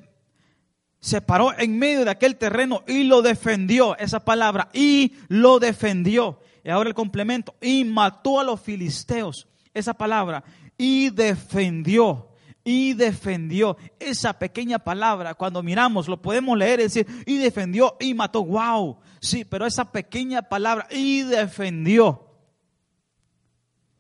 se 1.00 1.20
paró 1.20 1.58
en 1.58 1.76
medio 1.80 2.06
de 2.06 2.12
aquel 2.12 2.38
terreno 2.38 2.84
y 2.88 3.04
lo 3.04 3.24
defendió. 3.24 3.98
Esa 3.98 4.24
palabra, 4.24 4.70
y 4.74 5.16
lo 5.28 5.58
defendió. 5.58 6.40
Y 6.64 6.70
ahora 6.70 6.90
el 6.90 6.96
complemento, 6.96 7.56
y 7.62 7.84
mató 7.84 8.40
a 8.40 8.44
los 8.44 8.62
filisteos. 8.62 9.48
Esa 9.74 9.96
palabra, 9.96 10.44
y 10.78 11.10
defendió 11.10 12.28
y 12.68 12.94
defendió. 12.94 13.78
Esa 13.98 14.38
pequeña 14.38 14.78
palabra, 14.78 15.36
cuando 15.36 15.64
miramos, 15.64 16.10
lo 16.10 16.22
podemos 16.22 16.58
leer 16.58 16.82
y 16.82 16.84
decir, 16.84 17.08
y 17.26 17.38
defendió 17.38 17.96
y 17.98 18.14
mató. 18.14 18.44
¡Wow! 18.44 18.98
Sí, 19.22 19.46
pero 19.46 19.66
esa 19.66 19.90
pequeña 19.90 20.42
palabra, 20.42 20.86
y 20.92 21.22
defendió. 21.22 22.26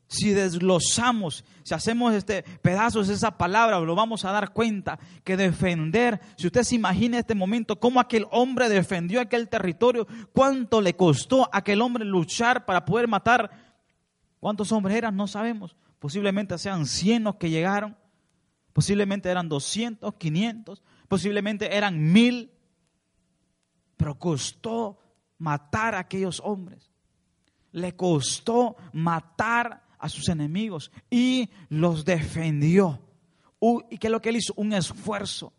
Si 0.09 0.31
desglosamos, 0.31 1.45
si 1.63 1.73
hacemos 1.73 2.13
este 2.13 2.43
pedazos 2.61 3.07
de 3.07 3.13
esa 3.13 3.37
palabra, 3.37 3.79
lo 3.79 3.95
vamos 3.95 4.25
a 4.25 4.31
dar 4.31 4.51
cuenta 4.51 4.99
que 5.23 5.37
defender, 5.37 6.19
si 6.35 6.47
usted 6.47 6.63
se 6.63 6.75
imagina 6.75 7.19
este 7.19 7.35
momento, 7.35 7.79
cómo 7.79 8.01
aquel 8.01 8.25
hombre 8.31 8.67
defendió 8.67 9.21
aquel 9.21 9.47
territorio, 9.47 10.07
cuánto 10.33 10.81
le 10.81 10.93
costó 10.93 11.45
a 11.45 11.59
aquel 11.59 11.81
hombre 11.81 12.03
luchar 12.03 12.65
para 12.65 12.83
poder 12.83 13.07
matar. 13.07 13.49
¿Cuántos 14.41 14.73
hombres 14.73 14.97
eran? 14.97 15.15
No 15.15 15.25
sabemos. 15.25 15.77
Posiblemente 15.99 16.57
sean 16.57 16.85
cien 16.85 17.23
los 17.23 17.35
que 17.35 17.49
llegaron 17.49 17.95
Posiblemente 18.77 19.27
eran 19.31 19.49
200, 19.49 20.13
500, 20.13 20.83
posiblemente 21.07 21.75
eran 21.75 22.11
mil, 22.13 22.51
pero 23.97 24.19
costó 24.19 24.99
matar 25.39 25.95
a 25.95 25.99
aquellos 26.01 26.39
hombres. 26.45 26.91
Le 27.71 27.95
costó 27.95 28.75
matar 28.93 29.83
a 29.97 30.07
sus 30.07 30.29
enemigos 30.29 30.91
y 31.09 31.49
los 31.69 32.05
defendió. 32.05 33.01
¿Y 33.89 33.97
qué 33.97 34.05
es 34.05 34.11
lo 34.11 34.21
que 34.21 34.29
él 34.29 34.35
hizo? 34.35 34.53
Un 34.55 34.71
esfuerzo. 34.73 35.53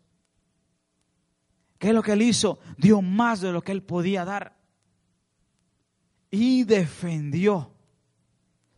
¿Qué 1.77 1.89
es 1.89 1.93
lo 1.93 2.01
que 2.01 2.13
él 2.13 2.21
hizo? 2.21 2.59
Dio 2.77 3.01
más 3.01 3.41
de 3.41 3.51
lo 3.51 3.61
que 3.61 3.73
él 3.73 3.83
podía 3.83 4.23
dar. 4.23 4.55
Y 6.31 6.63
defendió. 6.63 7.73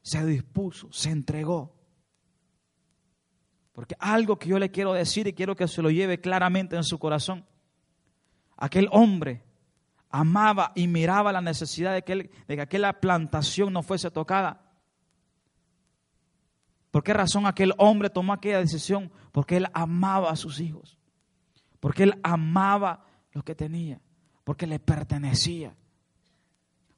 Se 0.01 0.25
dispuso, 0.25 0.91
se 0.91 1.11
entregó. 1.11 1.80
Porque 3.73 3.95
algo 3.99 4.37
que 4.37 4.49
yo 4.49 4.59
le 4.59 4.71
quiero 4.71 4.93
decir 4.93 5.27
y 5.27 5.33
quiero 5.33 5.55
que 5.55 5.67
se 5.67 5.81
lo 5.81 5.89
lleve 5.89 6.19
claramente 6.19 6.75
en 6.75 6.83
su 6.83 6.99
corazón. 6.99 7.45
Aquel 8.57 8.87
hombre 8.91 9.43
amaba 10.09 10.73
y 10.75 10.87
miraba 10.87 11.31
la 11.31 11.41
necesidad 11.41 11.93
de 11.93 12.03
que, 12.03 12.59
aquella 12.59 12.93
plantación 12.93 13.71
no 13.71 13.81
fuese 13.81 14.11
tocada. 14.11 14.61
¿Por 16.91 17.03
qué 17.03 17.13
razón 17.13 17.45
aquel 17.45 17.73
hombre 17.77 18.09
tomó 18.09 18.33
aquella 18.33 18.59
decisión? 18.59 19.09
Porque 19.31 19.57
él 19.57 19.67
amaba 19.73 20.29
a 20.29 20.35
sus 20.35 20.59
hijos. 20.59 20.97
Porque 21.79 22.03
él 22.03 22.19
amaba 22.21 23.05
lo 23.31 23.43
que 23.43 23.55
tenía. 23.55 24.01
Porque 24.43 24.67
le 24.67 24.79
pertenecía. 24.79 25.73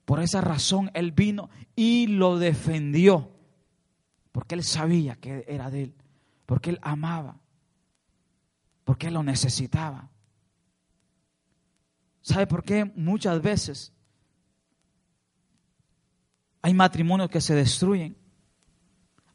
Por 0.05 0.19
esa 0.19 0.41
razón 0.41 0.89
él 0.95 1.11
vino 1.11 1.51
y 1.75 2.07
lo 2.07 2.39
defendió. 2.39 3.29
Porque 4.31 4.55
él 4.55 4.63
sabía 4.63 5.15
que 5.15 5.45
era 5.47 5.69
de 5.69 5.83
él 5.83 5.95
porque 6.53 6.69
él 6.69 6.79
amaba, 6.83 7.39
porque 8.83 9.07
él 9.07 9.15
lo 9.15 9.23
necesitaba. 9.23 10.11
¿Sabe 12.21 12.45
por 12.45 12.63
qué 12.63 12.85
muchas 12.95 13.41
veces 13.41 13.91
hay 16.61 16.75
matrimonios 16.75 17.31
que 17.31 17.41
se 17.41 17.55
destruyen? 17.55 18.15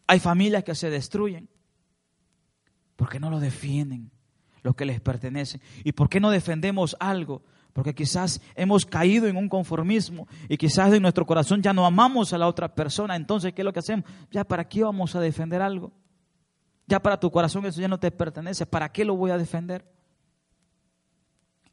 Hay 0.07 0.21
familias 0.21 0.63
que 0.63 0.77
se 0.77 0.91
destruyen 0.91 1.49
porque 2.95 3.19
no 3.19 3.31
lo 3.31 3.41
defienden, 3.41 4.13
lo 4.63 4.75
que 4.75 4.85
les 4.85 5.01
pertenece. 5.01 5.61
¿Y 5.83 5.91
por 5.91 6.09
qué 6.09 6.21
no 6.21 6.31
defendemos 6.31 6.97
algo? 7.01 7.43
Porque 7.73 7.97
quizás 7.97 8.41
hemos 8.55 8.87
caído 8.87 9.27
en 9.27 9.37
un 9.37 9.49
conformismo 9.49 10.29
y 10.49 10.57
quizás 10.57 10.93
en 10.93 11.03
nuestro 11.03 11.27
corazón 11.27 11.63
ya 11.63 11.73
no 11.73 11.85
amamos 11.85 12.33
a 12.33 12.39
la 12.39 12.47
otra 12.47 12.73
persona. 12.77 13.17
Entonces, 13.17 13.55
¿qué 13.55 13.63
es 13.63 13.67
lo 13.67 13.73
que 13.73 13.81
hacemos? 13.81 14.09
Ya, 14.31 14.45
¿para 14.45 14.69
qué 14.69 14.85
vamos 14.85 15.17
a 15.17 15.21
defender 15.21 15.61
algo? 15.63 15.93
Ya 16.89 17.01
para 17.01 17.21
tu 17.21 17.31
corazón 17.31 17.67
eso 17.67 17.81
ya 17.81 17.89
no 17.89 18.01
te 18.01 18.11
pertenece. 18.11 18.65
¿Para 18.65 18.91
qué 18.91 19.05
lo 19.05 19.15
voy 19.15 19.31
a 19.31 19.37
defender? 19.37 19.85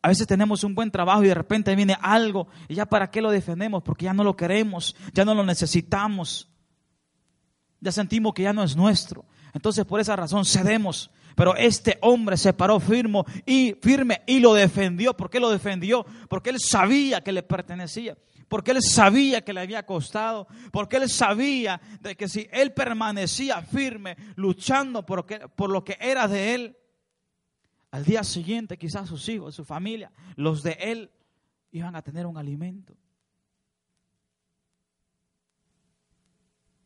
A 0.02 0.10
veces 0.10 0.28
tenemos 0.28 0.64
un 0.64 0.76
buen 0.76 0.92
trabajo 0.92 1.24
y 1.24 1.28
de 1.28 1.34
repente 1.34 1.74
viene 1.76 1.98
algo 2.02 2.48
y 2.68 2.76
ya 2.76 2.86
para 2.86 3.10
qué 3.10 3.22
lo 3.22 3.32
defendemos, 3.32 3.82
porque 3.82 4.06
ya 4.06 4.14
no 4.14 4.24
lo 4.24 4.36
queremos, 4.36 4.96
ya 5.14 5.26
no 5.26 5.34
lo 5.34 5.44
necesitamos. 5.44 6.50
ya 7.80 7.92
sentimos 7.92 8.34
que 8.34 8.44
ya 8.44 8.54
no 8.54 8.64
es 8.64 8.76
nuestro. 8.76 9.26
Entonces 9.54 9.86
por 9.86 10.00
esa 10.00 10.16
razón 10.16 10.46
cedemos. 10.46 11.10
Pero 11.36 11.56
este 11.56 11.98
hombre 12.02 12.38
se 12.38 12.54
paró 12.54 12.80
firme 12.80 13.24
y 13.46 13.76
firme 13.82 14.22
y 14.26 14.40
lo 14.40 14.54
defendió. 14.54 15.16
¿Por 15.16 15.30
qué 15.30 15.40
lo 15.40 15.50
defendió? 15.50 16.06
Porque 16.30 16.50
él 16.50 16.60
sabía 16.60 17.22
que 17.22 17.32
le 17.32 17.44
pertenecía. 17.44 18.18
Porque 18.48 18.72
él 18.72 18.82
sabía 18.82 19.42
que 19.42 19.54
le 19.54 19.62
había 19.62 19.86
costado. 19.86 20.48
Porque 20.72 20.98
él 20.98 21.10
sabía 21.10 21.82
de 22.02 22.16
que 22.16 22.28
si 22.28 22.48
él 22.52 22.74
permanecía 22.74 23.62
firme, 23.62 24.18
luchando 24.36 25.06
por, 25.06 25.26
por 25.56 25.70
lo 25.70 25.84
que 25.84 25.98
era 26.00 26.28
de 26.28 26.56
él, 26.56 26.78
al 27.92 28.06
día 28.06 28.24
siguiente 28.24 28.78
quizás 28.78 29.08
sus 29.08 29.28
hijos, 29.30 29.56
su 29.56 29.64
familia, 29.64 30.12
los 30.36 30.64
de 30.64 30.78
él, 30.80 31.12
iban 31.72 31.96
a 31.96 32.02
tener 32.02 32.26
un 32.26 32.38
alimento. 32.38 32.96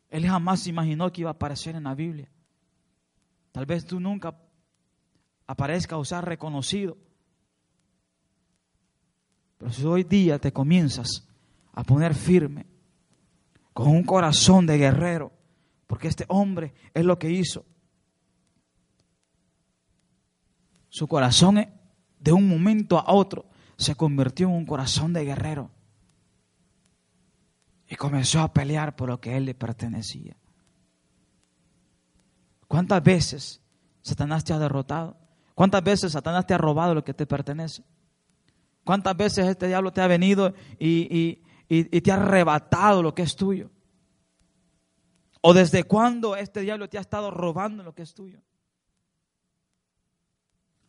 Él 0.08 0.26
jamás 0.26 0.66
imaginó 0.66 1.12
que 1.12 1.20
iba 1.20 1.30
a 1.30 1.34
aparecer 1.34 1.76
en 1.76 1.84
la 1.84 1.94
Biblia. 1.94 2.28
Tal 3.52 3.66
vez 3.66 3.84
tú 3.84 4.00
nunca 4.00 4.36
aparezca 5.46 5.96
o 5.96 6.04
sea 6.04 6.20
reconocido. 6.20 6.96
Pero 9.58 9.72
si 9.72 9.84
hoy 9.84 10.04
día 10.04 10.38
te 10.38 10.52
comienzas 10.52 11.28
a 11.80 11.84
poner 11.84 12.14
firme, 12.14 12.66
con 13.72 13.88
un 13.88 14.04
corazón 14.04 14.66
de 14.66 14.76
guerrero, 14.76 15.32
porque 15.86 16.08
este 16.08 16.24
hombre 16.28 16.74
es 16.92 17.04
lo 17.04 17.18
que 17.18 17.30
hizo. 17.30 17.64
Su 20.88 21.08
corazón 21.08 21.66
de 22.18 22.32
un 22.32 22.48
momento 22.48 22.98
a 22.98 23.12
otro 23.12 23.46
se 23.76 23.94
convirtió 23.94 24.48
en 24.48 24.54
un 24.54 24.66
corazón 24.66 25.12
de 25.12 25.24
guerrero 25.24 25.70
y 27.88 27.96
comenzó 27.96 28.40
a 28.40 28.52
pelear 28.52 28.94
por 28.94 29.08
lo 29.08 29.20
que 29.20 29.36
él 29.36 29.46
le 29.46 29.54
pertenecía. 29.54 30.36
¿Cuántas 32.68 33.02
veces 33.02 33.62
Satanás 34.02 34.44
te 34.44 34.52
ha 34.52 34.58
derrotado? 34.58 35.16
¿Cuántas 35.54 35.82
veces 35.82 36.12
Satanás 36.12 36.46
te 36.46 36.54
ha 36.54 36.58
robado 36.58 36.94
lo 36.94 37.04
que 37.04 37.14
te 37.14 37.26
pertenece? 37.26 37.84
¿Cuántas 38.84 39.16
veces 39.16 39.46
este 39.46 39.66
diablo 39.66 39.92
te 39.92 40.00
ha 40.00 40.06
venido 40.06 40.54
y, 40.78 41.42
te 41.70 42.10
ha 42.10 42.14
arrebatado 42.14 43.02
lo 43.02 43.14
que 43.14 43.22
es 43.22 43.36
tuyo? 43.36 43.70
¿O 45.40 45.54
desde 45.54 45.84
cuándo 45.84 46.36
este 46.36 46.60
diablo 46.60 46.88
te 46.88 46.98
ha 46.98 47.00
estado 47.00 47.30
robando 47.30 47.82
lo 47.82 47.94
que 47.94 48.02
es 48.02 48.12
tuyo? 48.12 48.42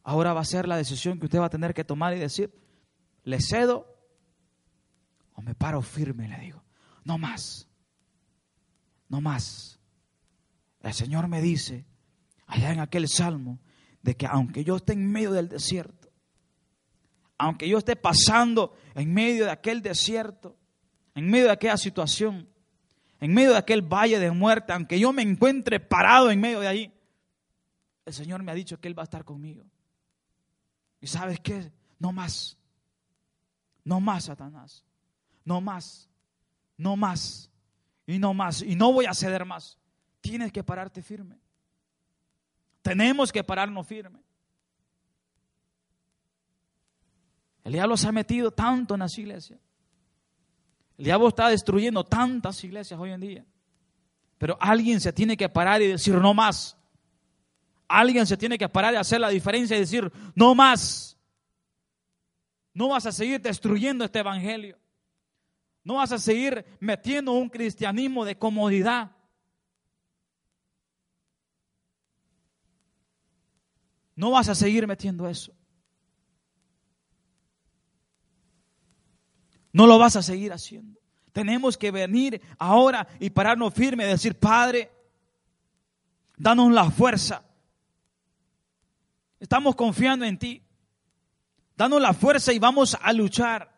Ahora 0.03 0.33
va 0.33 0.41
a 0.41 0.45
ser 0.45 0.67
la 0.67 0.77
decisión 0.77 1.19
que 1.19 1.25
usted 1.25 1.39
va 1.39 1.45
a 1.45 1.51
tener 1.51 1.73
que 1.73 1.83
tomar 1.83 2.15
y 2.15 2.19
decir, 2.19 2.51
¿le 3.23 3.39
cedo 3.39 3.95
o 5.33 5.41
me 5.41 5.53
paro 5.53 5.81
firme? 5.81 6.27
Le 6.27 6.39
digo, 6.39 6.63
no 7.03 7.19
más, 7.19 7.69
no 9.07 9.21
más. 9.21 9.79
El 10.81 10.93
Señor 10.93 11.27
me 11.27 11.41
dice, 11.41 11.85
allá 12.47 12.71
en 12.71 12.79
aquel 12.79 13.07
salmo, 13.07 13.59
de 14.01 14.17
que 14.17 14.25
aunque 14.25 14.63
yo 14.63 14.77
esté 14.77 14.93
en 14.93 15.11
medio 15.11 15.31
del 15.31 15.47
desierto, 15.47 16.09
aunque 17.37 17.69
yo 17.69 17.77
esté 17.77 17.95
pasando 17.95 18.75
en 18.95 19.13
medio 19.13 19.45
de 19.45 19.51
aquel 19.51 19.83
desierto, 19.83 20.57
en 21.15 21.29
medio 21.29 21.45
de 21.45 21.51
aquella 21.51 21.77
situación, 21.77 22.47
en 23.19 23.33
medio 23.33 23.51
de 23.51 23.57
aquel 23.57 23.81
valle 23.81 24.19
de 24.19 24.31
muerte, 24.31 24.73
aunque 24.73 24.99
yo 24.99 25.13
me 25.13 25.21
encuentre 25.21 25.79
parado 25.79 26.31
en 26.31 26.39
medio 26.39 26.59
de 26.59 26.67
allí, 26.67 26.91
el 28.05 28.13
Señor 28.13 28.43
me 28.43 28.51
ha 28.51 28.55
dicho 28.55 28.79
que 28.79 28.87
Él 28.87 28.97
va 28.97 29.03
a 29.03 29.05
estar 29.05 29.23
conmigo. 29.23 29.63
¿Y 30.99 31.07
sabes 31.07 31.39
qué? 31.39 31.71
No 31.99 32.11
más. 32.11 32.57
No 33.83 33.99
más, 33.99 34.25
Satanás. 34.25 34.83
No 35.43 35.61
más. 35.61 36.09
No 36.77 36.95
más. 36.95 37.49
Y 38.07 38.19
no 38.19 38.33
más. 38.33 38.61
Y 38.61 38.75
no 38.75 38.91
voy 38.91 39.05
a 39.05 39.13
ceder 39.13 39.45
más. 39.45 39.77
Tienes 40.19 40.51
que 40.51 40.63
pararte 40.63 41.01
firme. 41.01 41.39
Tenemos 42.81 43.31
que 43.31 43.43
pararnos 43.43 43.85
firme. 43.85 44.19
El 47.63 47.73
diablo 47.73 47.95
se 47.97 48.07
ha 48.07 48.11
metido 48.11 48.51
tanto 48.51 48.95
en 48.95 49.01
las 49.01 49.17
iglesias. 49.17 49.59
El 51.01 51.05
diablo 51.05 51.29
está 51.29 51.49
destruyendo 51.49 52.03
tantas 52.03 52.63
iglesias 52.63 52.99
hoy 52.99 53.09
en 53.09 53.19
día. 53.19 53.45
Pero 54.37 54.55
alguien 54.61 55.01
se 55.01 55.11
tiene 55.11 55.35
que 55.35 55.49
parar 55.49 55.81
y 55.81 55.87
decir 55.87 56.13
no 56.13 56.31
más. 56.35 56.77
Alguien 57.87 58.27
se 58.27 58.37
tiene 58.37 58.55
que 58.55 58.69
parar 58.69 58.93
y 58.93 58.97
hacer 58.97 59.19
la 59.19 59.29
diferencia 59.29 59.75
y 59.75 59.79
decir, 59.79 60.11
no 60.35 60.53
más. 60.53 61.17
No 62.75 62.89
vas 62.89 63.07
a 63.07 63.11
seguir 63.11 63.41
destruyendo 63.41 64.05
este 64.05 64.19
evangelio. 64.19 64.77
No 65.83 65.95
vas 65.95 66.11
a 66.11 66.19
seguir 66.19 66.63
metiendo 66.79 67.31
un 67.31 67.49
cristianismo 67.49 68.23
de 68.23 68.37
comodidad. 68.37 69.09
No 74.15 74.29
vas 74.29 74.49
a 74.49 74.53
seguir 74.53 74.85
metiendo 74.85 75.27
eso. 75.27 75.51
No 79.73 79.87
lo 79.87 79.97
vas 79.97 80.15
a 80.15 80.23
seguir 80.23 80.53
haciendo. 80.53 80.99
Tenemos 81.31 81.77
que 81.77 81.91
venir 81.91 82.41
ahora 82.57 83.07
y 83.19 83.29
pararnos 83.29 83.73
firme 83.73 84.05
y 84.05 84.07
decir, 84.07 84.37
Padre, 84.37 84.91
danos 86.37 86.71
la 86.71 86.91
fuerza 86.91 87.43
Estamos 89.41 89.75
confiando 89.75 90.23
en 90.23 90.37
ti. 90.37 90.61
Danos 91.75 91.99
la 91.99 92.13
fuerza 92.13 92.53
y 92.53 92.59
vamos 92.59 92.95
a 93.01 93.11
luchar. 93.11 93.71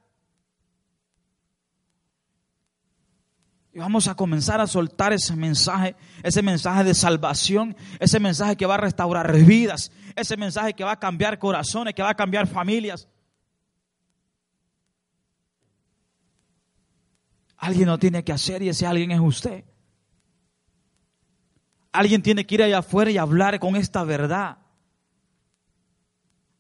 Y 3.72 3.80
vamos 3.80 4.10
a 4.10 4.14
comenzar 4.14 4.60
a 4.60 4.68
soltar 4.68 5.14
ese 5.14 5.38
mensaje, 5.38 5.96
ese 6.22 6.42
mensaje 6.42 6.84
de 6.84 6.94
salvación, 6.94 7.78
ese 8.00 8.20
mensaje 8.20 8.58
que 8.58 8.66
va 8.66 8.76
a 8.76 8.80
restaurar 8.80 9.34
vidas, 9.34 9.92
ese 10.18 10.36
mensaje 10.36 10.74
que 10.74 10.84
va 10.84 10.92
a 10.92 11.00
cambiar 11.00 11.40
corazones, 11.40 11.94
que 11.96 12.04
va 12.04 12.10
a 12.10 12.16
cambiar 12.16 12.46
familias. 12.46 13.08
Alguien 17.64 17.88
lo 17.88 17.98
tiene 17.98 18.26
que 18.26 18.34
hacer 18.34 18.62
y 18.62 18.68
ese 18.68 18.86
alguien 18.86 19.12
es 19.12 19.22
usted. 19.22 19.64
Alguien 21.94 22.22
tiene 22.22 22.46
que 22.46 22.56
ir 22.56 22.64
allá 22.64 22.80
afuera 22.80 23.10
y 23.10 23.18
hablar 23.18 23.58
con 23.58 23.78
esta 23.78 24.04
verdad. 24.04 24.58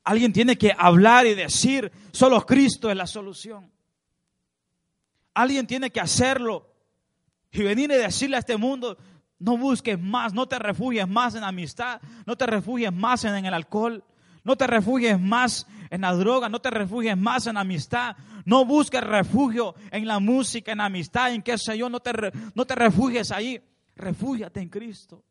Alguien 0.05 0.31
tiene 0.31 0.57
que 0.57 0.73
hablar 0.77 1.27
y 1.27 1.33
decir, 1.33 1.91
solo 2.13 2.45
Cristo 2.45 2.89
es 2.89 2.95
la 2.95 3.05
solución. 3.05 3.69
Alguien 5.33 5.67
tiene 5.67 5.89
que 5.89 5.99
hacerlo 5.99 6.73
y 7.51 7.63
venir 7.63 7.91
y 7.91 7.95
decirle 7.95 8.37
a 8.37 8.39
este 8.39 8.55
mundo, 8.55 8.97
no 9.39 9.57
busques 9.57 9.99
más, 9.99 10.33
no 10.33 10.47
te 10.47 10.57
refugies 10.57 11.05
más 11.05 11.35
en 11.35 11.43
amistad, 11.43 11.99
no 12.25 12.37
te 12.37 12.45
refugies 12.45 12.93
más 12.93 13.25
en, 13.25 13.45
el 13.45 13.53
alcohol, 13.53 14.05
no 14.43 14.55
te 14.55 14.67
refugies 14.67 15.19
más 15.19 15.67
en 15.89 16.01
la 16.01 16.13
droga, 16.13 16.49
no 16.49 16.59
te 16.59 16.69
refugies 16.69 17.17
más 17.17 17.47
en 17.47 17.57
amistad, 17.57 18.15
no 18.45 18.65
busques 18.65 19.01
refugio 19.01 19.75
en 19.91 20.07
la 20.07 20.19
música, 20.19 20.71
en 20.71 20.81
amistad, 20.81 21.33
en 21.33 21.41
qué 21.41 21.57
sé 21.57 21.77
yo, 21.77 21.89
no 21.89 21.99
te, 21.99 22.11
no 22.55 22.65
te 22.65 22.75
refugies 22.75 23.31
ahí, 23.31 23.61
refúgiate 23.95 24.59
en 24.59 24.69
Cristo. 24.69 25.23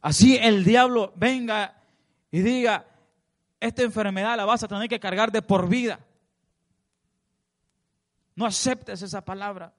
Así 0.00 0.36
el 0.36 0.64
diablo 0.64 1.12
venga 1.16 1.82
y 2.30 2.40
diga, 2.40 2.86
esta 3.60 3.82
enfermedad 3.82 4.36
la 4.36 4.44
vas 4.44 4.62
a 4.62 4.68
tener 4.68 4.88
que 4.88 5.00
cargar 5.00 5.32
de 5.32 5.42
por 5.42 5.68
vida. 5.68 6.00
No 8.34 8.46
aceptes 8.46 9.02
esa 9.02 9.24
palabra. 9.24 9.72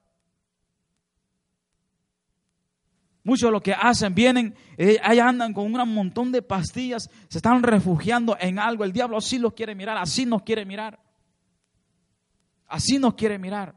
Muchos 3.24 3.50
lo 3.50 3.60
que 3.60 3.74
hacen, 3.74 4.14
vienen, 4.14 4.54
eh, 4.76 4.98
ahí 5.02 5.18
andan 5.18 5.52
con 5.52 5.66
un 5.66 5.94
montón 5.94 6.32
de 6.32 6.40
pastillas, 6.40 7.10
se 7.28 7.38
están 7.38 7.62
refugiando 7.62 8.36
en 8.40 8.58
algo. 8.58 8.84
El 8.84 8.92
diablo 8.92 9.18
así 9.18 9.38
los 9.38 9.52
quiere 9.54 9.74
mirar, 9.74 9.98
así 9.98 10.24
nos 10.24 10.42
quiere 10.42 10.64
mirar. 10.64 10.98
Así 12.66 12.98
nos 12.98 13.14
quiere 13.14 13.38
mirar. 13.38 13.74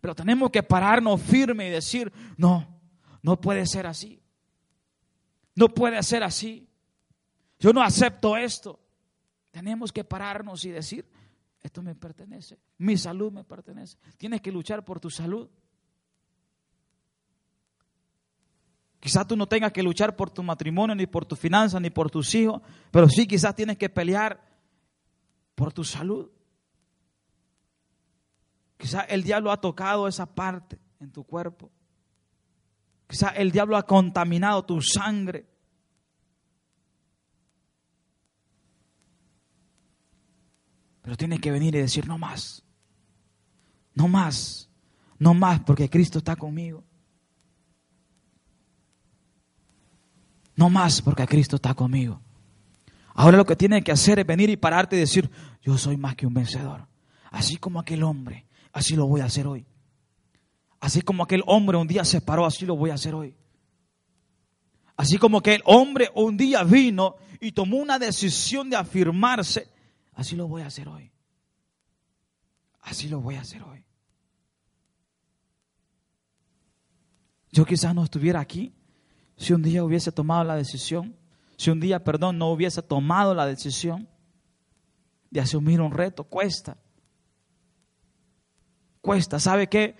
Pero 0.00 0.14
tenemos 0.14 0.50
que 0.50 0.62
pararnos 0.62 1.20
firme 1.20 1.68
y 1.68 1.70
decir, 1.70 2.12
no, 2.36 2.80
no 3.22 3.40
puede 3.40 3.66
ser 3.66 3.86
así. 3.86 4.22
No 5.54 5.68
puede 5.68 6.02
ser 6.02 6.22
así. 6.22 6.68
Yo 7.58 7.72
no 7.72 7.82
acepto 7.82 8.36
esto. 8.36 8.80
Tenemos 9.50 9.92
que 9.92 10.02
pararnos 10.02 10.64
y 10.64 10.70
decir, 10.70 11.06
esto 11.62 11.82
me 11.82 11.94
pertenece, 11.94 12.58
mi 12.78 12.96
salud 12.96 13.30
me 13.30 13.44
pertenece. 13.44 13.96
Tienes 14.16 14.40
que 14.40 14.50
luchar 14.50 14.84
por 14.84 14.98
tu 14.98 15.10
salud. 15.10 15.48
Quizás 19.02 19.26
tú 19.26 19.36
no 19.36 19.48
tengas 19.48 19.72
que 19.72 19.82
luchar 19.82 20.14
por 20.14 20.30
tu 20.30 20.44
matrimonio, 20.44 20.94
ni 20.94 21.08
por 21.08 21.26
tu 21.26 21.34
finanzas, 21.34 21.80
ni 21.80 21.90
por 21.90 22.08
tus 22.08 22.32
hijos, 22.36 22.62
pero 22.92 23.08
sí 23.08 23.26
quizás 23.26 23.52
tienes 23.52 23.76
que 23.76 23.88
pelear 23.88 24.40
por 25.56 25.72
tu 25.72 25.82
salud. 25.82 26.30
Quizás 28.76 29.06
el 29.08 29.24
diablo 29.24 29.50
ha 29.50 29.60
tocado 29.60 30.06
esa 30.06 30.32
parte 30.32 30.78
en 31.00 31.10
tu 31.10 31.24
cuerpo. 31.24 31.72
Quizá 33.08 33.30
el 33.30 33.50
diablo 33.50 33.76
ha 33.76 33.84
contaminado 33.84 34.64
tu 34.64 34.80
sangre. 34.80 35.48
Pero 41.00 41.16
tienes 41.16 41.40
que 41.40 41.50
venir 41.50 41.74
y 41.74 41.78
decir, 41.78 42.06
no 42.06 42.18
más, 42.18 42.64
no 43.94 44.06
más, 44.06 44.70
No 45.18 45.34
más 45.34 45.58
porque 45.62 45.90
Cristo 45.90 46.18
está 46.18 46.36
conmigo. 46.36 46.84
No 50.56 50.70
más 50.70 51.00
porque 51.02 51.26
Cristo 51.26 51.56
está 51.56 51.74
conmigo. 51.74 52.20
Ahora 53.14 53.36
lo 53.36 53.44
que 53.44 53.56
tienes 53.56 53.84
que 53.84 53.92
hacer 53.92 54.18
es 54.18 54.26
venir 54.26 54.50
y 54.50 54.56
pararte 54.56 54.96
y 54.96 55.00
decir, 55.00 55.30
yo 55.60 55.76
soy 55.76 55.96
más 55.96 56.16
que 56.16 56.26
un 56.26 56.34
vencedor. 56.34 56.86
Así 57.30 57.56
como 57.56 57.80
aquel 57.80 58.02
hombre, 58.02 58.46
así 58.72 58.96
lo 58.96 59.06
voy 59.06 59.20
a 59.20 59.26
hacer 59.26 59.46
hoy. 59.46 59.66
Así 60.80 61.02
como 61.02 61.22
aquel 61.22 61.42
hombre 61.46 61.76
un 61.76 61.86
día 61.86 62.04
se 62.04 62.20
paró, 62.20 62.44
así 62.44 62.66
lo 62.66 62.76
voy 62.76 62.90
a 62.90 62.94
hacer 62.94 63.14
hoy. 63.14 63.36
Así 64.96 65.18
como 65.18 65.38
aquel 65.38 65.62
hombre 65.64 66.10
un 66.14 66.36
día 66.36 66.64
vino 66.64 67.16
y 67.40 67.52
tomó 67.52 67.78
una 67.78 67.98
decisión 67.98 68.68
de 68.68 68.76
afirmarse, 68.76 69.68
así 70.14 70.36
lo 70.36 70.48
voy 70.48 70.62
a 70.62 70.66
hacer 70.66 70.88
hoy. 70.88 71.10
Así 72.80 73.08
lo 73.08 73.20
voy 73.20 73.36
a 73.36 73.40
hacer 73.40 73.62
hoy. 73.62 73.84
Yo 77.52 77.64
quizás 77.64 77.94
no 77.94 78.04
estuviera 78.04 78.40
aquí 78.40 78.74
si 79.42 79.52
un 79.52 79.62
día 79.62 79.82
hubiese 79.82 80.12
tomado 80.12 80.44
la 80.44 80.54
decisión, 80.54 81.16
si 81.56 81.70
un 81.70 81.80
día, 81.80 82.04
perdón, 82.04 82.38
no 82.38 82.52
hubiese 82.52 82.80
tomado 82.80 83.34
la 83.34 83.44
decisión 83.44 84.08
de 85.32 85.40
asumir 85.40 85.80
un 85.80 85.90
reto. 85.90 86.22
Cuesta. 86.22 86.76
Cuesta. 89.00 89.40
¿Sabe 89.40 89.68
qué? 89.68 89.96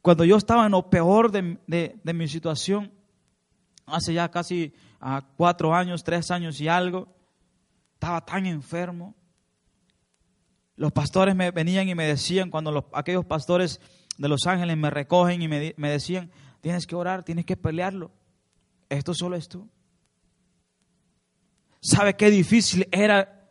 Cuando 0.00 0.24
yo 0.24 0.36
estaba 0.36 0.66
en 0.66 0.72
lo 0.72 0.88
peor 0.88 1.32
de, 1.32 1.98
mi 2.14 2.28
situación, 2.28 2.92
hace 3.84 4.14
ya 4.14 4.30
casi 4.30 4.72
ah, 5.00 5.26
cuatro 5.36 5.74
años, 5.74 6.04
tres 6.04 6.30
años 6.30 6.60
y 6.60 6.68
algo, 6.68 7.08
estaba 7.94 8.24
tan 8.24 8.46
enfermo. 8.46 9.16
Los 10.76 10.92
pastores 10.92 11.34
me 11.34 11.50
venían 11.50 11.88
y 11.88 11.96
me 11.96 12.06
decían, 12.06 12.48
cuando 12.48 12.70
los, 12.70 12.84
aquellos 12.92 13.24
pastores 13.24 13.80
de 14.18 14.28
Los 14.28 14.46
Ángeles 14.46 14.76
me 14.76 14.90
recogen 14.90 15.42
y 15.42 15.48
me 15.48 15.90
decían, 15.90 16.30
tienes 16.60 16.86
que 16.86 16.94
orar, 16.94 17.24
tienes 17.24 17.44
que 17.44 17.56
pelearlo. 17.56 18.12
Esto 18.88 19.14
solo 19.14 19.36
es 19.36 19.48
tú. 19.48 19.68
¿Sabe 21.80 22.16
qué 22.16 22.30
difícil 22.30 22.88
era 22.90 23.50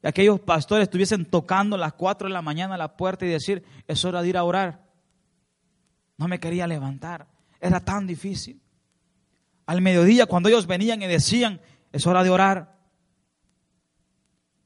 que 0.00 0.08
aquellos 0.08 0.40
pastores 0.40 0.84
estuviesen 0.84 1.26
tocando 1.26 1.76
a 1.76 1.78
las 1.78 1.92
4 1.94 2.28
de 2.28 2.34
la 2.34 2.42
mañana 2.42 2.74
a 2.74 2.78
la 2.78 2.96
puerta 2.96 3.26
y 3.26 3.28
decir, 3.28 3.64
es 3.86 4.04
hora 4.04 4.22
de 4.22 4.28
ir 4.28 4.36
a 4.36 4.44
orar? 4.44 4.86
No 6.16 6.28
me 6.28 6.40
quería 6.40 6.66
levantar. 6.66 7.26
Era 7.60 7.80
tan 7.80 8.06
difícil. 8.06 8.60
Al 9.66 9.82
mediodía, 9.82 10.26
cuando 10.26 10.48
ellos 10.48 10.66
venían 10.66 11.02
y 11.02 11.06
decían, 11.06 11.60
es 11.92 12.06
hora 12.06 12.22
de 12.22 12.30
orar. 12.30 12.78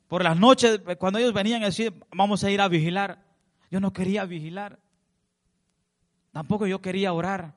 Por 0.07 0.22
las 0.22 0.37
noches, 0.37 0.81
cuando 0.98 1.18
ellos 1.18 1.33
venían 1.33 1.62
y 1.62 1.66
decían, 1.66 1.94
vamos 2.14 2.44
a 2.44 2.51
ir 2.51 2.61
a 2.61 2.68
vigilar. 2.68 3.25
Yo 3.70 3.81
no 3.81 3.92
quería 3.92 4.25
vigilar. 4.27 4.79
Tampoco 6.31 6.66
yo 6.66 6.81
quería 6.81 7.12
orar. 7.12 7.57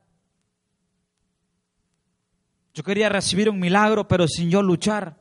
Yo 2.76 2.84
quería 2.84 3.08
recibir 3.08 3.50
un 3.50 3.58
milagro, 3.58 4.06
pero 4.06 4.28
sin 4.28 4.50
yo 4.50 4.62
luchar. 4.62 5.18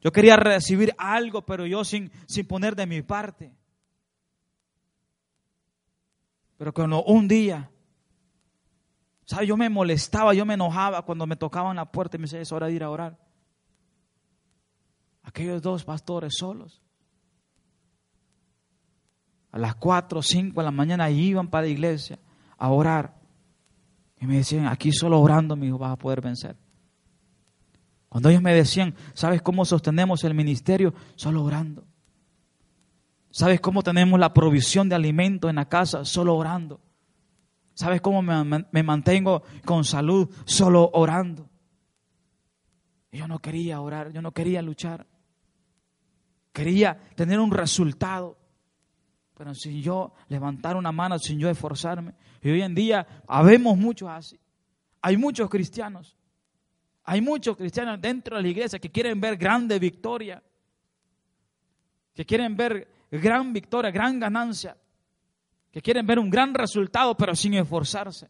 Yo 0.00 0.10
quería 0.10 0.36
recibir 0.36 0.92
algo, 0.98 1.46
pero 1.46 1.66
yo 1.66 1.84
sin, 1.84 2.10
sin 2.26 2.44
poner 2.48 2.74
de 2.74 2.84
mi 2.84 3.00
parte. 3.00 3.54
Pero 6.56 6.74
cuando 6.74 7.04
un 7.04 7.28
día, 7.28 7.70
¿sabe? 9.24 9.46
Yo 9.46 9.56
me 9.56 9.68
molestaba, 9.68 10.34
yo 10.34 10.44
me 10.44 10.54
enojaba 10.54 11.02
cuando 11.02 11.28
me 11.28 11.36
tocaban 11.36 11.76
la 11.76 11.92
puerta 11.92 12.16
y 12.16 12.18
me 12.18 12.24
decía, 12.24 12.40
es 12.40 12.50
hora 12.50 12.66
de 12.66 12.72
ir 12.72 12.82
a 12.82 12.90
orar. 12.90 13.16
Aquellos 15.22 15.62
dos 15.62 15.84
pastores 15.84 16.34
solos. 16.36 16.82
A 19.52 19.58
las 19.58 19.76
cuatro 19.76 20.18
o 20.18 20.22
cinco 20.22 20.60
de 20.60 20.64
la 20.64 20.72
mañana 20.72 21.08
iban 21.08 21.48
para 21.48 21.66
la 21.66 21.72
iglesia 21.72 22.18
a 22.58 22.68
orar. 22.72 23.14
Me 24.26 24.38
decían, 24.38 24.66
aquí 24.66 24.92
solo 24.92 25.20
orando, 25.20 25.56
mi 25.56 25.68
hijo, 25.68 25.78
vas 25.78 25.92
a 25.92 25.96
poder 25.96 26.20
vencer. 26.20 26.56
Cuando 28.08 28.28
ellos 28.28 28.42
me 28.42 28.54
decían, 28.54 28.94
¿sabes 29.14 29.42
cómo 29.42 29.64
sostenemos 29.64 30.24
el 30.24 30.34
ministerio? 30.34 30.94
Solo 31.14 31.44
orando. 31.44 31.86
¿Sabes 33.30 33.60
cómo 33.60 33.82
tenemos 33.82 34.18
la 34.18 34.32
provisión 34.32 34.88
de 34.88 34.94
alimento 34.94 35.48
en 35.48 35.56
la 35.56 35.68
casa? 35.68 36.04
Solo 36.04 36.34
orando. 36.34 36.80
¿Sabes 37.74 38.00
cómo 38.00 38.22
me, 38.22 38.82
mantengo 38.82 39.42
con 39.64 39.84
salud? 39.84 40.30
Solo 40.46 40.90
orando. 40.94 41.48
yo 43.12 43.28
no 43.28 43.38
quería 43.38 43.80
orar, 43.80 44.12
yo 44.12 44.22
no 44.22 44.32
quería 44.32 44.62
luchar. 44.62 45.06
Quería 46.52 46.98
tener 47.14 47.38
un 47.38 47.50
resultado. 47.50 48.38
Pero 49.36 49.54
sin 49.54 49.82
yo 49.82 50.14
levantar 50.28 50.74
una 50.74 50.90
mano, 50.90 51.18
sin 51.18 51.38
yo 51.38 51.50
esforzarme. 51.50 52.14
Y 52.42 52.50
hoy 52.50 52.62
en 52.62 52.74
día 52.74 53.06
habemos 53.26 53.76
muchos 53.76 54.08
así. 54.08 54.38
Hay 55.02 55.16
muchos 55.16 55.48
cristianos. 55.48 56.16
Hay 57.04 57.20
muchos 57.20 57.56
cristianos 57.56 58.00
dentro 58.00 58.36
de 58.36 58.42
la 58.42 58.48
iglesia 58.48 58.78
que 58.78 58.90
quieren 58.90 59.20
ver 59.20 59.36
grande 59.36 59.78
victoria. 59.78 60.42
Que 62.14 62.24
quieren 62.24 62.56
ver 62.56 62.88
gran 63.10 63.52
victoria, 63.52 63.90
gran 63.90 64.18
ganancia. 64.18 64.76
Que 65.70 65.80
quieren 65.80 66.06
ver 66.06 66.18
un 66.18 66.30
gran 66.30 66.54
resultado, 66.54 67.16
pero 67.16 67.34
sin 67.36 67.54
esforzarse. 67.54 68.28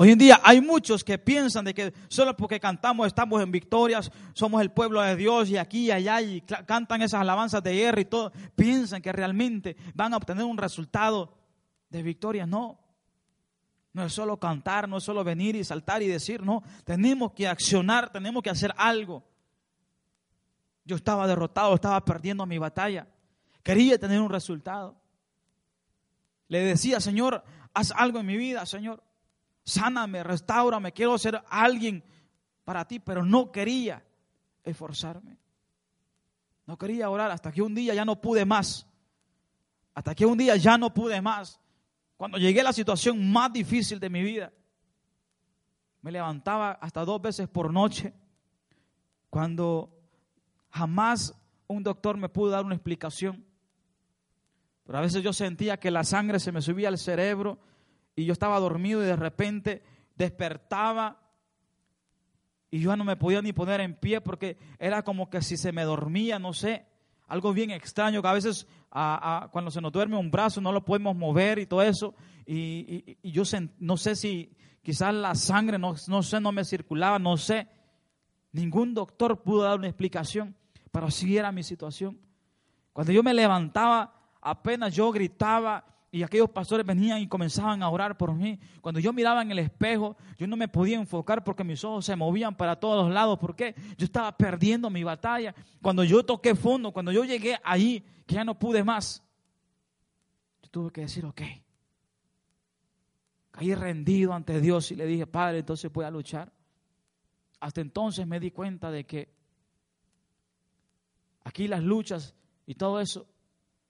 Hoy 0.00 0.12
en 0.12 0.18
día 0.18 0.40
hay 0.44 0.60
muchos 0.60 1.02
que 1.02 1.18
piensan 1.18 1.64
de 1.64 1.74
que 1.74 1.92
solo 2.06 2.36
porque 2.36 2.60
cantamos 2.60 3.08
estamos 3.08 3.42
en 3.42 3.50
victorias, 3.50 4.12
somos 4.32 4.62
el 4.62 4.70
pueblo 4.70 5.02
de 5.02 5.16
Dios 5.16 5.50
y 5.50 5.56
aquí 5.56 5.86
y 5.86 5.90
allá 5.90 6.22
y 6.22 6.40
cantan 6.40 7.02
esas 7.02 7.20
alabanzas 7.20 7.64
de 7.64 7.74
guerra 7.74 8.00
y 8.02 8.04
todo, 8.04 8.30
piensan 8.54 9.02
que 9.02 9.10
realmente 9.10 9.76
van 9.94 10.14
a 10.14 10.18
obtener 10.18 10.44
un 10.44 10.56
resultado 10.56 11.36
de 11.90 12.04
victoria. 12.04 12.46
No, 12.46 12.78
no 13.92 14.04
es 14.04 14.12
solo 14.12 14.38
cantar, 14.38 14.88
no 14.88 14.98
es 14.98 15.02
solo 15.02 15.24
venir 15.24 15.56
y 15.56 15.64
saltar 15.64 16.00
y 16.00 16.06
decir, 16.06 16.44
no, 16.44 16.62
tenemos 16.84 17.32
que 17.32 17.48
accionar, 17.48 18.12
tenemos 18.12 18.40
que 18.44 18.50
hacer 18.50 18.72
algo. 18.76 19.24
Yo 20.84 20.94
estaba 20.94 21.26
derrotado, 21.26 21.74
estaba 21.74 22.04
perdiendo 22.04 22.46
mi 22.46 22.58
batalla, 22.58 23.08
quería 23.64 23.98
tener 23.98 24.20
un 24.20 24.30
resultado. 24.30 24.96
Le 26.46 26.60
decía, 26.60 27.00
Señor, 27.00 27.42
haz 27.74 27.90
algo 27.90 28.20
en 28.20 28.26
mi 28.26 28.36
vida, 28.36 28.64
Señor 28.64 29.07
sáname, 29.68 30.22
restaurame, 30.22 30.92
quiero 30.92 31.18
ser 31.18 31.42
alguien 31.48 32.02
para 32.64 32.86
ti, 32.86 32.98
pero 32.98 33.24
no 33.24 33.52
quería 33.52 34.02
esforzarme. 34.64 35.38
No 36.66 36.76
quería 36.76 37.08
orar 37.10 37.30
hasta 37.30 37.52
que 37.52 37.62
un 37.62 37.74
día 37.74 37.94
ya 37.94 38.04
no 38.04 38.20
pude 38.20 38.44
más. 38.44 38.86
Hasta 39.94 40.14
que 40.14 40.26
un 40.26 40.38
día 40.38 40.56
ya 40.56 40.76
no 40.78 40.92
pude 40.92 41.20
más. 41.20 41.60
Cuando 42.16 42.38
llegué 42.38 42.60
a 42.60 42.64
la 42.64 42.72
situación 42.72 43.30
más 43.30 43.52
difícil 43.52 44.00
de 44.00 44.10
mi 44.10 44.22
vida, 44.22 44.52
me 46.02 46.12
levantaba 46.12 46.72
hasta 46.72 47.04
dos 47.04 47.20
veces 47.20 47.48
por 47.48 47.72
noche. 47.72 48.12
Cuando 49.30 49.90
jamás 50.70 51.34
un 51.66 51.82
doctor 51.82 52.16
me 52.16 52.28
pudo 52.28 52.50
dar 52.50 52.64
una 52.64 52.74
explicación. 52.74 53.44
Pero 54.84 54.98
a 54.98 55.02
veces 55.02 55.22
yo 55.22 55.32
sentía 55.32 55.78
que 55.78 55.90
la 55.90 56.04
sangre 56.04 56.40
se 56.40 56.52
me 56.52 56.62
subía 56.62 56.88
al 56.88 56.98
cerebro 56.98 57.58
y 58.18 58.24
yo 58.24 58.32
estaba 58.32 58.58
dormido 58.58 59.00
y 59.00 59.06
de 59.06 59.14
repente 59.14 59.80
despertaba 60.16 61.20
y 62.68 62.80
yo 62.80 62.96
no 62.96 63.04
me 63.04 63.14
podía 63.14 63.40
ni 63.40 63.52
poner 63.52 63.80
en 63.80 63.94
pie 63.94 64.20
porque 64.20 64.58
era 64.80 65.04
como 65.04 65.30
que 65.30 65.40
si 65.40 65.56
se 65.56 65.70
me 65.70 65.84
dormía, 65.84 66.40
no 66.40 66.52
sé, 66.52 66.84
algo 67.28 67.52
bien 67.52 67.70
extraño 67.70 68.20
que 68.20 68.26
a 68.26 68.32
veces 68.32 68.66
cuando 68.90 69.70
se 69.70 69.80
nos 69.80 69.92
duerme 69.92 70.16
un 70.16 70.32
brazo 70.32 70.60
no 70.60 70.72
lo 70.72 70.84
podemos 70.84 71.14
mover 71.14 71.60
y 71.60 71.66
todo 71.66 71.80
eso 71.80 72.12
y, 72.44 73.16
yo 73.22 73.44
no 73.78 73.96
sé 73.96 74.16
si 74.16 74.50
quizás 74.82 75.14
la 75.14 75.36
sangre 75.36 75.78
no, 75.78 75.94
no 76.08 76.22
sé, 76.24 76.40
no 76.40 76.50
me 76.50 76.64
circulaba, 76.64 77.20
no 77.20 77.36
sé. 77.36 77.68
Ningún 78.50 78.94
doctor 78.94 79.42
pudo 79.42 79.62
dar 79.62 79.78
una 79.78 79.86
explicación, 79.86 80.56
pero 80.90 81.06
así 81.06 81.36
era 81.36 81.52
mi 81.52 81.62
situación. 81.62 82.18
Cuando 82.92 83.12
yo 83.12 83.22
me 83.22 83.32
levantaba, 83.32 84.12
apenas 84.40 84.92
yo 84.92 85.12
gritaba 85.12 85.84
y 86.10 86.22
aquellos 86.22 86.50
pastores 86.50 86.86
venían 86.86 87.20
y 87.20 87.28
comenzaban 87.28 87.82
a 87.82 87.90
orar 87.90 88.16
por 88.16 88.34
mí. 88.34 88.58
Cuando 88.80 88.98
yo 88.98 89.12
miraba 89.12 89.42
en 89.42 89.50
el 89.50 89.58
espejo, 89.58 90.16
yo 90.38 90.46
no 90.46 90.56
me 90.56 90.66
podía 90.66 90.96
enfocar 90.96 91.44
porque 91.44 91.64
mis 91.64 91.84
ojos 91.84 92.06
se 92.06 92.16
movían 92.16 92.56
para 92.56 92.76
todos 92.76 93.10
lados. 93.12 93.38
¿Por 93.38 93.54
qué? 93.54 93.74
Yo 93.98 94.06
estaba 94.06 94.34
perdiendo 94.36 94.88
mi 94.88 95.04
batalla. 95.04 95.54
Cuando 95.82 96.04
yo 96.04 96.24
toqué 96.24 96.54
fondo, 96.54 96.92
cuando 96.92 97.12
yo 97.12 97.24
llegué 97.24 97.58
ahí, 97.62 98.02
que 98.26 98.36
ya 98.36 98.44
no 98.44 98.58
pude 98.58 98.82
más, 98.82 99.22
yo 100.62 100.70
tuve 100.70 100.92
que 100.92 101.02
decir, 101.02 101.26
ok. 101.26 101.42
Caí 103.50 103.74
rendido 103.74 104.32
ante 104.32 104.60
Dios 104.60 104.90
y 104.92 104.96
le 104.96 105.04
dije, 105.04 105.26
Padre, 105.26 105.58
entonces 105.58 105.92
voy 105.92 106.06
a 106.06 106.10
luchar. 106.10 106.50
Hasta 107.60 107.82
entonces 107.82 108.26
me 108.26 108.40
di 108.40 108.50
cuenta 108.50 108.90
de 108.90 109.04
que 109.04 109.34
aquí 111.44 111.68
las 111.68 111.82
luchas 111.82 112.34
y 112.66 112.76
todo 112.76 112.98
eso 113.00 113.26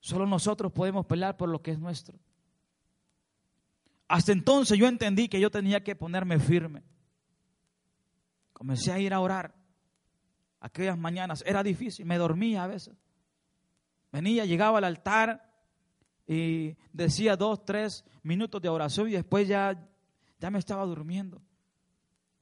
Solo 0.00 0.26
nosotros 0.26 0.72
podemos 0.72 1.06
pelear 1.06 1.36
por 1.36 1.48
lo 1.48 1.60
que 1.60 1.72
es 1.72 1.78
nuestro. 1.78 2.18
Hasta 4.08 4.32
entonces 4.32 4.78
yo 4.78 4.86
entendí 4.86 5.28
que 5.28 5.40
yo 5.40 5.50
tenía 5.50 5.82
que 5.82 5.94
ponerme 5.94 6.38
firme. 6.38 6.82
Comencé 8.52 8.92
a 8.92 8.98
ir 8.98 9.12
a 9.12 9.20
orar. 9.20 9.54
Aquellas 10.60 10.98
mañanas 10.98 11.44
era 11.46 11.62
difícil, 11.62 12.06
me 12.06 12.16
dormía 12.16 12.64
a 12.64 12.66
veces. 12.66 12.96
Venía, 14.10 14.44
llegaba 14.44 14.78
al 14.78 14.84
altar 14.84 15.52
y 16.26 16.76
decía 16.92 17.36
dos, 17.36 17.64
tres 17.64 18.04
minutos 18.22 18.60
de 18.60 18.68
oración 18.68 19.08
y 19.08 19.12
después 19.12 19.46
ya, 19.46 19.86
ya 20.40 20.50
me 20.50 20.58
estaba 20.58 20.84
durmiendo. 20.84 21.42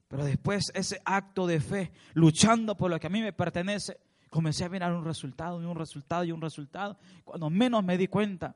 Pero 0.09 0.25
después 0.25 0.71
ese 0.75 1.01
acto 1.05 1.47
de 1.47 1.61
fe, 1.61 1.93
luchando 2.15 2.77
por 2.77 2.91
lo 2.91 3.01
que 3.01 3.09
a 3.09 3.11
mí 3.11 3.21
me 3.21 3.33
pertenece, 3.33 3.99
comencé 4.37 4.66
a 4.66 4.68
mirar 4.68 4.93
un 4.93 5.03
resultado 5.03 5.62
y 5.62 5.64
un 5.64 5.74
resultado 5.74 6.22
y 6.22 6.30
un 6.30 6.43
resultado. 6.43 6.99
Cuando 7.24 7.49
menos 7.49 7.82
me 7.82 7.97
di 7.97 8.07
cuenta, 8.07 8.55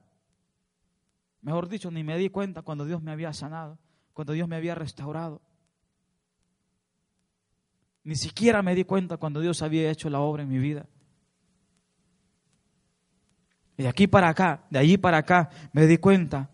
mejor 1.40 1.70
dicho, 1.70 1.90
ni 1.90 2.04
me 2.04 2.18
di 2.18 2.28
cuenta 2.28 2.60
cuando 2.60 2.84
Dios 2.84 3.00
me 3.00 3.10
había 3.10 3.32
sanado, 3.32 3.78
cuando 4.12 4.34
Dios 4.34 4.46
me 4.46 4.56
había 4.56 4.74
restaurado. 4.74 5.40
Ni 8.04 8.14
siquiera 8.14 8.60
me 8.60 8.74
di 8.74 8.84
cuenta 8.84 9.16
cuando 9.16 9.40
Dios 9.40 9.62
había 9.62 9.90
hecho 9.90 10.10
la 10.10 10.20
obra 10.20 10.42
en 10.42 10.50
mi 10.50 10.58
vida. 10.58 10.84
Y 13.78 13.84
de 13.84 13.88
aquí 13.88 14.06
para 14.06 14.28
acá, 14.28 14.66
de 14.68 14.80
allí 14.80 14.98
para 14.98 15.16
acá, 15.16 15.48
me 15.72 15.86
di 15.86 15.96
cuenta 15.96 16.50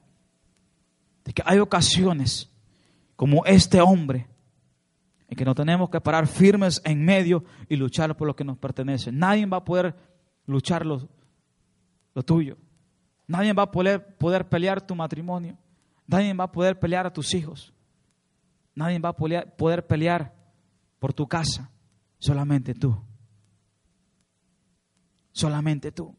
de 1.25 1.33
que 1.33 1.43
hay 1.45 1.59
ocasiones 1.59 2.49
como 3.17 3.45
este 3.45 3.81
hombre 3.81 4.29
en 5.29 5.37
que 5.37 5.45
nos 5.45 5.55
tenemos 5.55 5.91
que 5.91 6.01
parar 6.01 6.27
firmes 6.27 6.81
en 6.85 7.05
medio 7.05 7.45
y 7.69 7.77
luchar 7.77 8.17
por 8.17 8.27
lo 8.27 8.37
que 8.37 8.45
nos 8.45 8.59
pertenece. 8.59 9.11
Nadie 9.11 9.47
va 9.47 9.59
a 9.59 9.65
poder 9.65 9.95
luchar 10.47 10.87
lo, 10.87 11.09
tuyo. 12.25 12.57
Nadie 13.27 13.53
va 13.53 13.65
a 13.65 13.71
poder, 13.71 14.17
poder 14.17 14.49
pelear 14.49 14.81
tu 14.81 14.95
matrimonio. 14.95 15.59
Nadie 16.07 16.33
va 16.33 16.45
a 16.45 16.53
poder 16.53 16.79
pelear 16.79 17.07
a 17.07 17.13
tus 17.13 17.35
hijos. 17.35 17.73
Nadie 18.75 18.99
va 18.99 19.09
a 19.09 19.13
poder 19.13 19.87
pelear 19.87 20.33
por 20.99 21.13
tu 21.13 21.27
casa. 21.27 21.71
Solamente 22.19 22.75
tú. 22.75 22.97
Solamente 25.33 25.91
tú. 25.93 26.17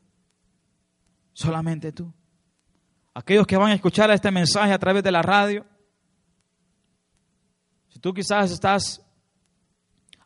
Solamente 1.32 1.92
tú. 1.92 2.14
Aquellos 3.14 3.48
que 3.48 3.58
van 3.58 3.72
a 3.72 3.76
escuchar 3.76 4.12
este 4.12 4.30
mensaje 4.32 4.74
a 4.74 4.78
través 4.78 5.04
de 5.04 5.12
la 5.12 5.22
radio, 5.22 5.66
si 7.98 8.02
tú 8.02 8.14
quizás 8.14 8.52
estás 8.52 9.02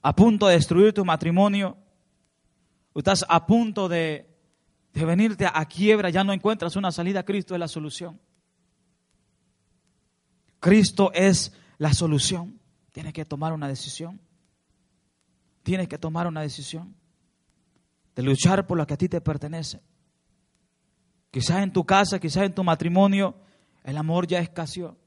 a 0.02 0.14
punto 0.14 0.48
de 0.48 0.56
destruir 0.56 0.92
tu 0.92 1.06
matrimonio, 1.06 1.78
o 2.92 3.00
estás 3.00 3.24
a 3.30 3.46
punto 3.46 3.88
de, 3.88 4.30
de 4.92 5.06
venirte 5.06 5.46
a 5.46 5.66
quiebra, 5.66 6.10
ya 6.10 6.22
no 6.26 6.34
encuentras 6.34 6.76
una 6.76 6.92
salida, 6.92 7.24
Cristo 7.24 7.54
es 7.56 7.62
la 7.62 7.70
solución. 7.70 8.20
Cristo 10.60 11.14
es 11.14 11.54
la 11.78 11.94
solución. 11.94 12.60
Tienes 12.92 13.14
que 13.14 13.24
tomar 13.24 13.54
una 13.54 13.70
decisión. 13.70 14.20
Tienes 15.64 15.88
que 15.88 15.98
tomar 15.98 16.28
una 16.28 16.42
decisión 16.42 16.94
de 18.18 18.24
luchar 18.24 18.68
por 18.68 18.78
lo 18.78 18.86
que 18.86 18.96
a 18.96 18.98
ti 18.98 19.08
te 19.08 19.22
pertenece. 19.22 19.82
Quizás 21.32 21.64
en 21.64 21.72
tu 21.72 21.86
casa, 21.86 22.20
quizás 22.20 22.44
en 22.44 22.54
tu 22.54 22.66
matrimonio, 22.66 23.34
el 23.86 23.96
amor 23.96 24.28
ya 24.28 24.40
escaseó. 24.40 24.98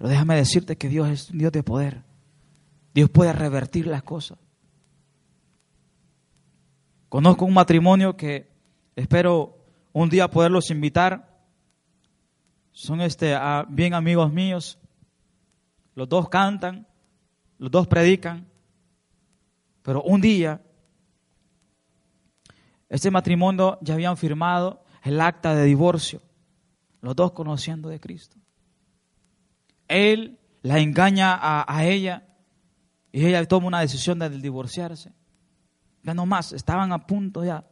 Pero 0.00 0.08
déjame 0.08 0.34
decirte 0.34 0.78
que 0.78 0.88
Dios 0.88 1.10
es 1.10 1.28
un 1.28 1.36
Dios 1.36 1.52
de 1.52 1.62
poder. 1.62 2.02
Dios 2.94 3.10
puede 3.10 3.34
revertir 3.34 3.86
las 3.86 4.02
cosas. 4.02 4.38
Conozco 7.10 7.44
un 7.44 7.52
matrimonio 7.52 8.16
que 8.16 8.48
espero 8.96 9.58
un 9.92 10.08
día 10.08 10.30
poderlos 10.30 10.70
invitar. 10.70 11.44
Son 12.72 13.02
este, 13.02 13.36
bien 13.68 13.92
amigos 13.92 14.32
míos. 14.32 14.78
Los 15.94 16.08
dos 16.08 16.30
cantan, 16.30 16.86
los 17.58 17.70
dos 17.70 17.86
predican. 17.86 18.48
Pero 19.82 20.02
un 20.02 20.22
día, 20.22 20.62
este 22.88 23.10
matrimonio 23.10 23.76
ya 23.82 23.92
habían 23.92 24.16
firmado 24.16 24.82
el 25.02 25.20
acta 25.20 25.54
de 25.54 25.64
divorcio. 25.64 26.22
Los 27.02 27.14
dos 27.14 27.32
conociendo 27.32 27.90
de 27.90 28.00
Cristo 28.00 28.40
él 29.90 30.38
la 30.62 30.78
engaña 30.78 31.38
a, 31.40 31.84
ella 31.84 32.26
y 33.12 33.26
ella 33.26 33.44
toma 33.46 33.66
una 33.66 33.80
decisión 33.80 34.18
de 34.18 34.30
divorciarse. 34.30 35.12
Ya 36.02 36.14
no 36.14 36.26
más, 36.26 36.52
estaban 36.52 36.92
a 36.92 37.06
punto 37.06 37.44
ya. 37.44 37.66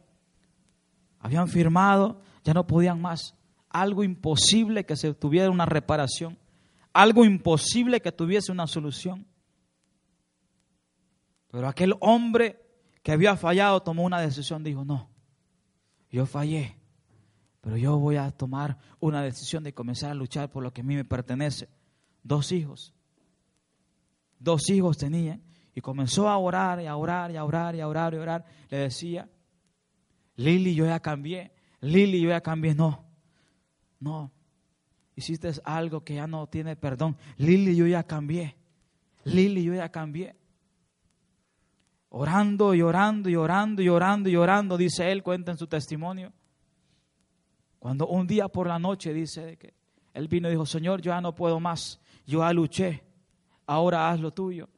Habían 1.19 1.47
firmado, 1.47 2.21
ya 2.43 2.53
no 2.53 2.67
podían 2.67 3.01
más. 3.01 3.35
Algo 3.69 4.03
imposible 4.03 4.85
que 4.85 4.95
se 4.95 5.13
tuviera 5.13 5.49
una 5.49 5.65
reparación. 5.65 6.37
Algo 6.91 7.23
imposible 7.23 8.01
que 8.01 8.11
tuviese 8.11 8.51
una 8.51 8.67
solución. 8.67 9.25
Pero 11.51 11.67
aquel 11.67 11.95
hombre 12.01 12.61
que 13.01 13.13
había 13.13 13.37
fallado 13.37 13.81
tomó 13.81 14.03
una 14.03 14.19
decisión, 14.19 14.63
dijo, 14.63 14.83
no, 14.83 15.09
yo 16.11 16.25
fallé, 16.25 16.77
pero 17.61 17.77
yo 17.77 17.97
voy 17.97 18.17
a 18.17 18.29
tomar 18.31 18.77
una 18.99 19.21
decisión 19.23 19.63
de 19.63 19.73
comenzar 19.73 20.11
a 20.11 20.15
luchar 20.15 20.49
por 20.49 20.63
lo 20.63 20.73
que 20.73 20.81
a 20.81 20.83
mí 20.83 20.95
me 20.95 21.05
pertenece 21.05 21.69
dos 22.23 22.51
hijos. 22.51 22.93
Dos 24.39 24.69
hijos 24.69 24.97
tenía. 24.97 25.39
Y 25.75 25.81
comenzó 25.81 26.27
a 26.27 26.37
orar 26.37 26.81
y 26.81 26.87
a 26.87 26.95
orar 26.95 27.31
y 27.31 27.37
a 27.37 27.43
orar 27.43 27.75
y 27.75 27.79
a 27.79 27.87
orar 27.87 28.13
y 28.13 28.17
a 28.17 28.21
orar. 28.21 28.45
Le 28.69 28.77
decía, 28.77 29.29
Lili, 30.35 30.73
yo 30.73 30.85
ya 30.85 30.99
cambié. 30.99 31.51
Lili, 31.81 32.21
yo 32.21 32.29
ya 32.29 32.41
cambié. 32.41 32.73
No, 32.73 33.05
no. 33.99 34.31
Hiciste 35.15 35.51
algo 35.63 36.03
que 36.03 36.15
ya 36.15 36.27
no 36.27 36.47
tiene 36.47 36.75
perdón. 36.75 37.17
Lili, 37.37 37.75
yo 37.75 37.87
ya 37.87 38.03
cambié. 38.03 38.55
Lili, 39.25 39.63
yo 39.63 39.73
ya 39.73 39.89
cambié. 39.89 40.35
Orando 42.09 42.73
y 42.73 42.81
orando 42.81 43.29
y 43.29 43.35
orando 43.35 43.81
y 43.81 43.89
orando 43.89 44.29
y 44.29 44.35
orando, 44.35 44.77
dice 44.77 45.11
él, 45.11 45.21
cuenta 45.21 45.51
en 45.51 45.57
su 45.57 45.67
testimonio. 45.67 46.33
Cuando 47.77 48.07
un 48.07 48.25
día 48.25 48.47
por 48.47 48.67
la 48.67 48.79
noche 48.79 49.13
dice 49.13 49.57
que 49.57 49.73
él 50.13 50.27
vino 50.27 50.47
y 50.47 50.51
dijo, 50.51 50.65
Señor, 50.65 51.01
yo 51.01 51.11
ya 51.11 51.21
no 51.21 51.35
puedo 51.35 51.59
más 51.59 51.99
yo 52.29 52.43
ya 52.43 52.53
luché, 52.53 53.03
ahora 53.65 54.11
haz 54.11 54.19
lo 54.19 54.31
tuyo. 54.31 54.69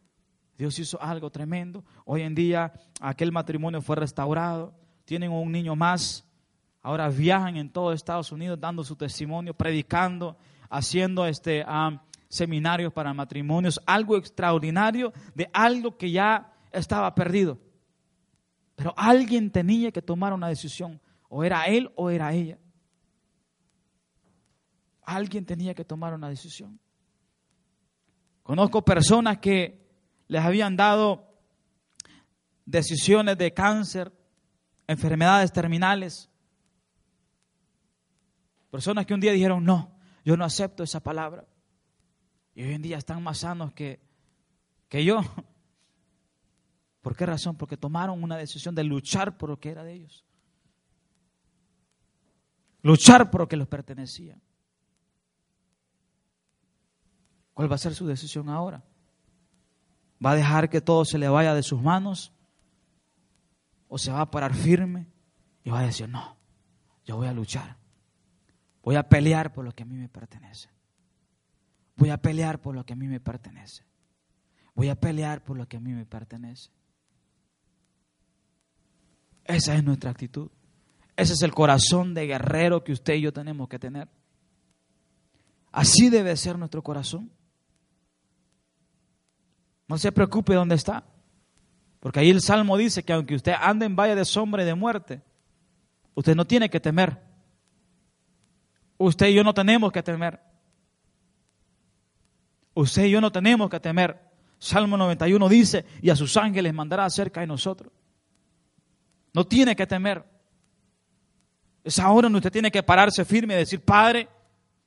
Dios 0.58 0.80
hizo 0.80 1.02
algo 1.02 1.30
tremendo. 1.30 1.84
Hoy 2.06 2.22
en 2.22 2.34
día 2.34 2.72
aquel 3.02 3.34
matrimonio 3.34 3.82
fue 3.82 3.98
restaurado, 3.98 4.74
tienen 5.04 5.32
un 5.32 5.52
niño 5.52 5.76
más, 5.76 6.26
ahora 6.82 7.10
viajan 7.10 7.58
en 7.58 7.70
todo 7.70 7.92
Estados 7.92 8.32
Unidos 8.32 8.58
dando 8.58 8.86
su 8.86 8.96
testimonio, 8.96 9.54
predicando, 9.54 10.38
haciendo 10.70 11.26
este, 11.26 11.66
seminarios 12.30 12.94
para 12.94 13.14
matrimonios, 13.14 13.82
algo 13.86 14.16
extraordinario 14.16 15.12
de 15.36 15.50
algo 15.52 15.98
que 15.98 16.10
ya 16.10 16.54
estaba 16.72 17.14
perdido. 17.14 17.60
Pero 18.78 18.94
alguien 18.96 19.52
tenía 19.52 19.92
que 19.92 20.02
tomar 20.02 20.32
una 20.32 20.48
decisión, 20.48 21.02
o 21.28 21.44
era 21.44 21.66
él 21.66 21.92
o 21.96 22.10
era 22.10 22.34
ella. 22.34 22.58
Alguien 25.04 25.46
tenía 25.46 25.74
que 25.74 25.84
tomar 25.84 26.14
una 26.14 26.30
decisión. 26.30 26.80
Conozco 28.44 28.84
personas 28.84 29.38
que 29.38 29.82
les 30.28 30.42
habían 30.42 30.76
dado 30.76 31.32
decisiones 32.66 33.38
de 33.38 33.54
cáncer, 33.54 34.12
enfermedades 34.88 35.52
terminales. 35.52 36.30
Personas 38.70 39.06
que 39.06 39.14
un 39.14 39.20
día 39.20 39.32
dijeron, 39.32 39.64
no, 39.64 39.98
yo 40.24 40.38
no 40.38 40.46
acepto 40.46 40.84
esa 40.84 41.02
palabra. 41.02 41.46
Y 42.56 42.64
hoy 42.64 42.74
en 42.74 42.82
día 42.82 42.98
están 42.98 43.22
más 43.22 43.40
sanos 43.40 43.74
que, 43.74 44.00
que 44.88 45.04
yo. 45.04 45.22
¿Por 47.02 47.16
qué 47.16 47.26
razón? 47.26 47.58
Porque 47.58 47.78
tomaron 47.78 48.24
una 48.24 48.38
decisión 48.38 48.76
de 48.76 48.84
luchar 48.84 49.38
por 49.38 49.50
lo 49.50 49.60
que 49.60 49.70
era 49.70 49.84
de 49.84 49.94
ellos. 49.94 50.26
Luchar 52.84 53.30
por 53.30 53.42
lo 53.42 53.48
que 53.48 53.58
les 53.58 53.68
pertenecía. 53.68 54.38
¿Cuál 57.62 57.72
va 57.72 57.76
a 57.76 57.78
ser 57.78 57.94
su 57.94 58.08
decisión 58.08 58.50
ahora? 58.50 58.84
¿Va 60.26 60.32
a 60.32 60.36
dejar 60.36 60.68
que 60.68 60.82
todo 60.82 61.06
se 61.06 61.20
le 61.20 61.30
vaya 61.30 61.54
de 61.54 61.62
sus 61.62 61.80
manos? 61.80 62.34
¿O 63.88 64.00
se 64.00 64.12
va 64.12 64.22
a 64.22 64.32
parar 64.32 64.56
firme 64.56 65.06
y 65.64 65.70
va 65.70 65.82
a 65.82 65.84
decir, 65.84 66.10
no, 66.10 66.38
yo 67.06 67.18
voy 67.18 67.28
a 67.28 67.34
luchar? 67.34 67.78
Voy 68.82 68.96
a 68.96 69.08
pelear 69.08 69.54
por 69.54 69.64
lo 69.64 69.74
que 69.74 69.84
a 69.84 69.86
mí 69.86 69.96
me 69.96 70.10
pertenece. 70.10 70.70
Voy 71.98 72.10
a 72.10 72.18
pelear 72.18 72.60
por 72.60 72.74
lo 72.74 72.84
que 72.84 72.94
a 72.94 72.96
mí 72.96 73.06
me 73.06 73.20
pertenece. 73.20 73.86
Voy 74.74 74.90
a 74.90 74.96
pelear 75.00 75.44
por 75.44 75.56
lo 75.56 75.68
que 75.68 75.78
a 75.78 75.82
mí 75.82 75.94
me 75.94 76.08
pertenece. 76.08 76.72
Esa 79.46 79.76
es 79.76 79.84
nuestra 79.84 80.10
actitud. 80.10 80.50
Ese 81.16 81.34
es 81.34 81.44
el 81.44 81.54
corazón 81.54 82.16
de 82.16 82.26
guerrero 82.26 82.84
que 82.84 82.94
usted 82.94 83.14
y 83.14 83.22
yo 83.22 83.32
tenemos 83.32 83.70
que 83.70 83.78
tener. 83.78 84.10
Así 85.72 86.10
debe 86.10 86.36
ser 86.38 86.58
nuestro 86.58 86.82
corazón. 86.82 87.30
No 89.92 89.98
se 89.98 90.14
preocupe 90.14 90.54
dónde 90.54 90.76
está. 90.76 91.04
Porque 92.00 92.22
ahí 92.22 92.30
el 92.30 92.40
Salmo 92.40 92.78
dice 92.78 93.04
que 93.04 93.12
aunque 93.12 93.36
usted 93.36 93.52
ande 93.60 93.86
en 93.86 93.94
valle 93.98 94.16
de 94.16 94.24
sombra 94.24 94.64
y 94.64 94.66
de 94.66 94.74
muerte, 94.74 95.22
usted 96.16 96.34
no 96.34 96.48
tiene 96.48 96.70
que 96.70 96.80
temer. 96.80 97.22
Usted 98.98 99.28
y 99.28 99.34
yo 99.34 99.44
no 99.44 99.54
tenemos 99.54 99.92
que 99.92 100.02
temer. 100.02 100.40
Usted 102.74 103.04
y 103.04 103.12
yo 103.12 103.20
no 103.20 103.34
tenemos 103.34 103.70
que 103.70 103.82
temer. 103.82 104.18
Salmo 104.60 104.96
91 104.96 105.50
dice, 105.50 105.84
y 106.02 106.10
a 106.10 106.16
sus 106.16 106.38
ángeles 106.38 106.74
mandará 106.74 107.10
cerca 107.10 107.42
de 107.42 107.48
nosotros. 107.48 107.92
No 109.34 109.46
tiene 109.46 109.76
que 109.76 109.86
temer. 109.86 110.24
Es 111.84 112.00
ahora 112.00 112.28
donde 112.28 112.38
usted 112.38 112.54
tiene 112.54 112.72
que 112.72 112.82
pararse 112.82 113.26
firme 113.26 113.56
y 113.56 113.58
decir, 113.58 113.82
Padre, 113.84 114.30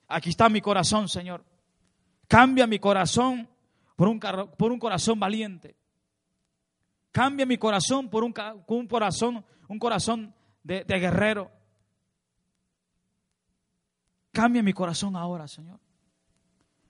aquí 0.09 0.30
está 0.30 0.48
mi 0.48 0.62
corazón, 0.62 1.11
Señor. 1.11 1.44
Cambia 2.26 2.66
mi 2.66 2.78
corazón 2.78 3.50
por 3.97 4.09
un, 4.09 4.18
por 4.18 4.72
un 4.72 4.78
corazón 4.78 5.18
valiente. 5.18 5.76
Cambia 7.12 7.47
mi 7.47 7.59
corazón 7.59 8.09
por 8.09 8.24
un, 8.24 8.32
corazón, 8.88 9.45
un 9.68 9.78
corazón 9.78 10.34
de 10.62 10.84
guerrero. 10.84 11.51
Cambia 14.34 14.64
mi 14.64 14.72
corazón 14.72 15.14
ahora, 15.14 15.47
Señor. 15.47 15.78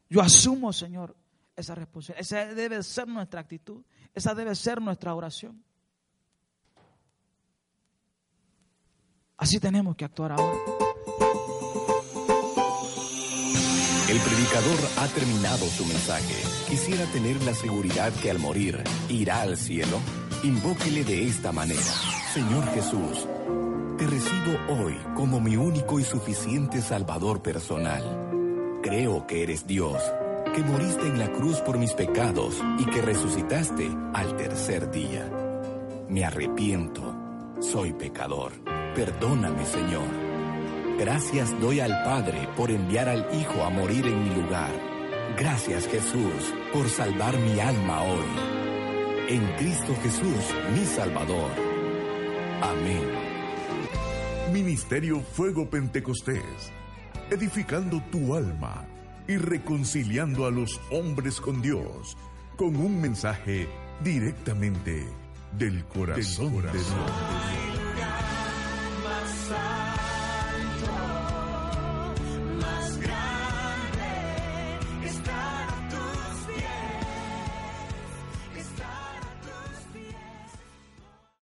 Yo 0.09 0.22
asumo, 0.22 0.72
Señor, 0.72 1.14
esa 1.55 1.74
responsabilidad. 1.74 2.20
Esa 2.20 2.55
debe 2.55 2.82
ser 2.82 3.07
nuestra 3.07 3.40
actitud. 3.40 3.84
Esa 4.14 4.34
debe 4.34 4.55
ser 4.55 4.80
nuestra 4.80 5.14
oración. 5.14 5.62
Así 9.36 9.61
tenemos 9.61 9.94
que 9.94 10.07
actuar 10.07 10.32
ahora. 10.32 10.74
El 14.14 14.20
predicador 14.20 14.78
ha 14.98 15.08
terminado 15.08 15.66
su 15.66 15.84
mensaje. 15.86 16.36
Quisiera 16.68 17.04
tener 17.06 17.42
la 17.42 17.52
seguridad 17.52 18.12
que 18.22 18.30
al 18.30 18.38
morir 18.38 18.80
irá 19.08 19.40
al 19.40 19.56
cielo. 19.56 19.98
Invóquele 20.44 21.02
de 21.02 21.26
esta 21.26 21.50
manera. 21.50 21.82
Señor 22.32 22.64
Jesús, 22.74 23.26
te 23.98 24.06
recibo 24.06 24.56
hoy 24.68 24.96
como 25.16 25.40
mi 25.40 25.56
único 25.56 25.98
y 25.98 26.04
suficiente 26.04 26.80
Salvador 26.80 27.42
personal. 27.42 28.04
Creo 28.84 29.26
que 29.26 29.42
eres 29.42 29.66
Dios, 29.66 30.00
que 30.54 30.62
moriste 30.62 31.08
en 31.08 31.18
la 31.18 31.32
cruz 31.32 31.58
por 31.62 31.76
mis 31.76 31.92
pecados 31.94 32.54
y 32.78 32.84
que 32.84 33.02
resucitaste 33.02 33.90
al 34.12 34.36
tercer 34.36 34.92
día. 34.92 35.28
Me 36.08 36.24
arrepiento, 36.24 37.02
soy 37.60 37.92
pecador. 37.92 38.52
Perdóname, 38.94 39.66
Señor. 39.66 40.24
Gracias 40.99 41.61
doy 41.61 41.80
al 41.80 42.05
Padre 42.05 42.49
por 42.57 42.70
enviar 42.70 43.09
al 43.09 43.26
Hijo 43.34 43.64
a 43.64 43.70
morir 43.70 44.07
en 44.07 44.22
mi 44.22 44.42
lugar. 44.42 44.70
Gracias, 45.36 45.88
Jesús, 45.88 46.55
por 46.72 46.88
salvar 46.88 47.36
mi 47.36 47.59
alma 47.59 48.03
hoy. 48.03 48.55
En 49.28 49.45
Cristo 49.57 49.97
Jesús, 50.03 50.55
mi 50.72 50.84
Salvador. 50.84 51.51
Amén. 52.62 53.03
Ministerio 54.53 55.20
Fuego 55.20 55.68
Pentecostés, 55.68 56.72
edificando 57.28 58.01
tu 58.12 58.36
alma 58.36 58.86
y 59.26 59.36
reconciliando 59.36 60.47
a 60.47 60.53
los 60.53 60.80
hombres 60.92 61.40
con 61.40 61.61
Dios, 61.61 62.16
con 62.57 62.76
un 62.76 63.01
mensaje 63.01 63.66
directamente 64.05 65.09
del 65.59 65.84
corazón, 65.86 66.62
de 66.62 66.72
Dios. 66.72 67.63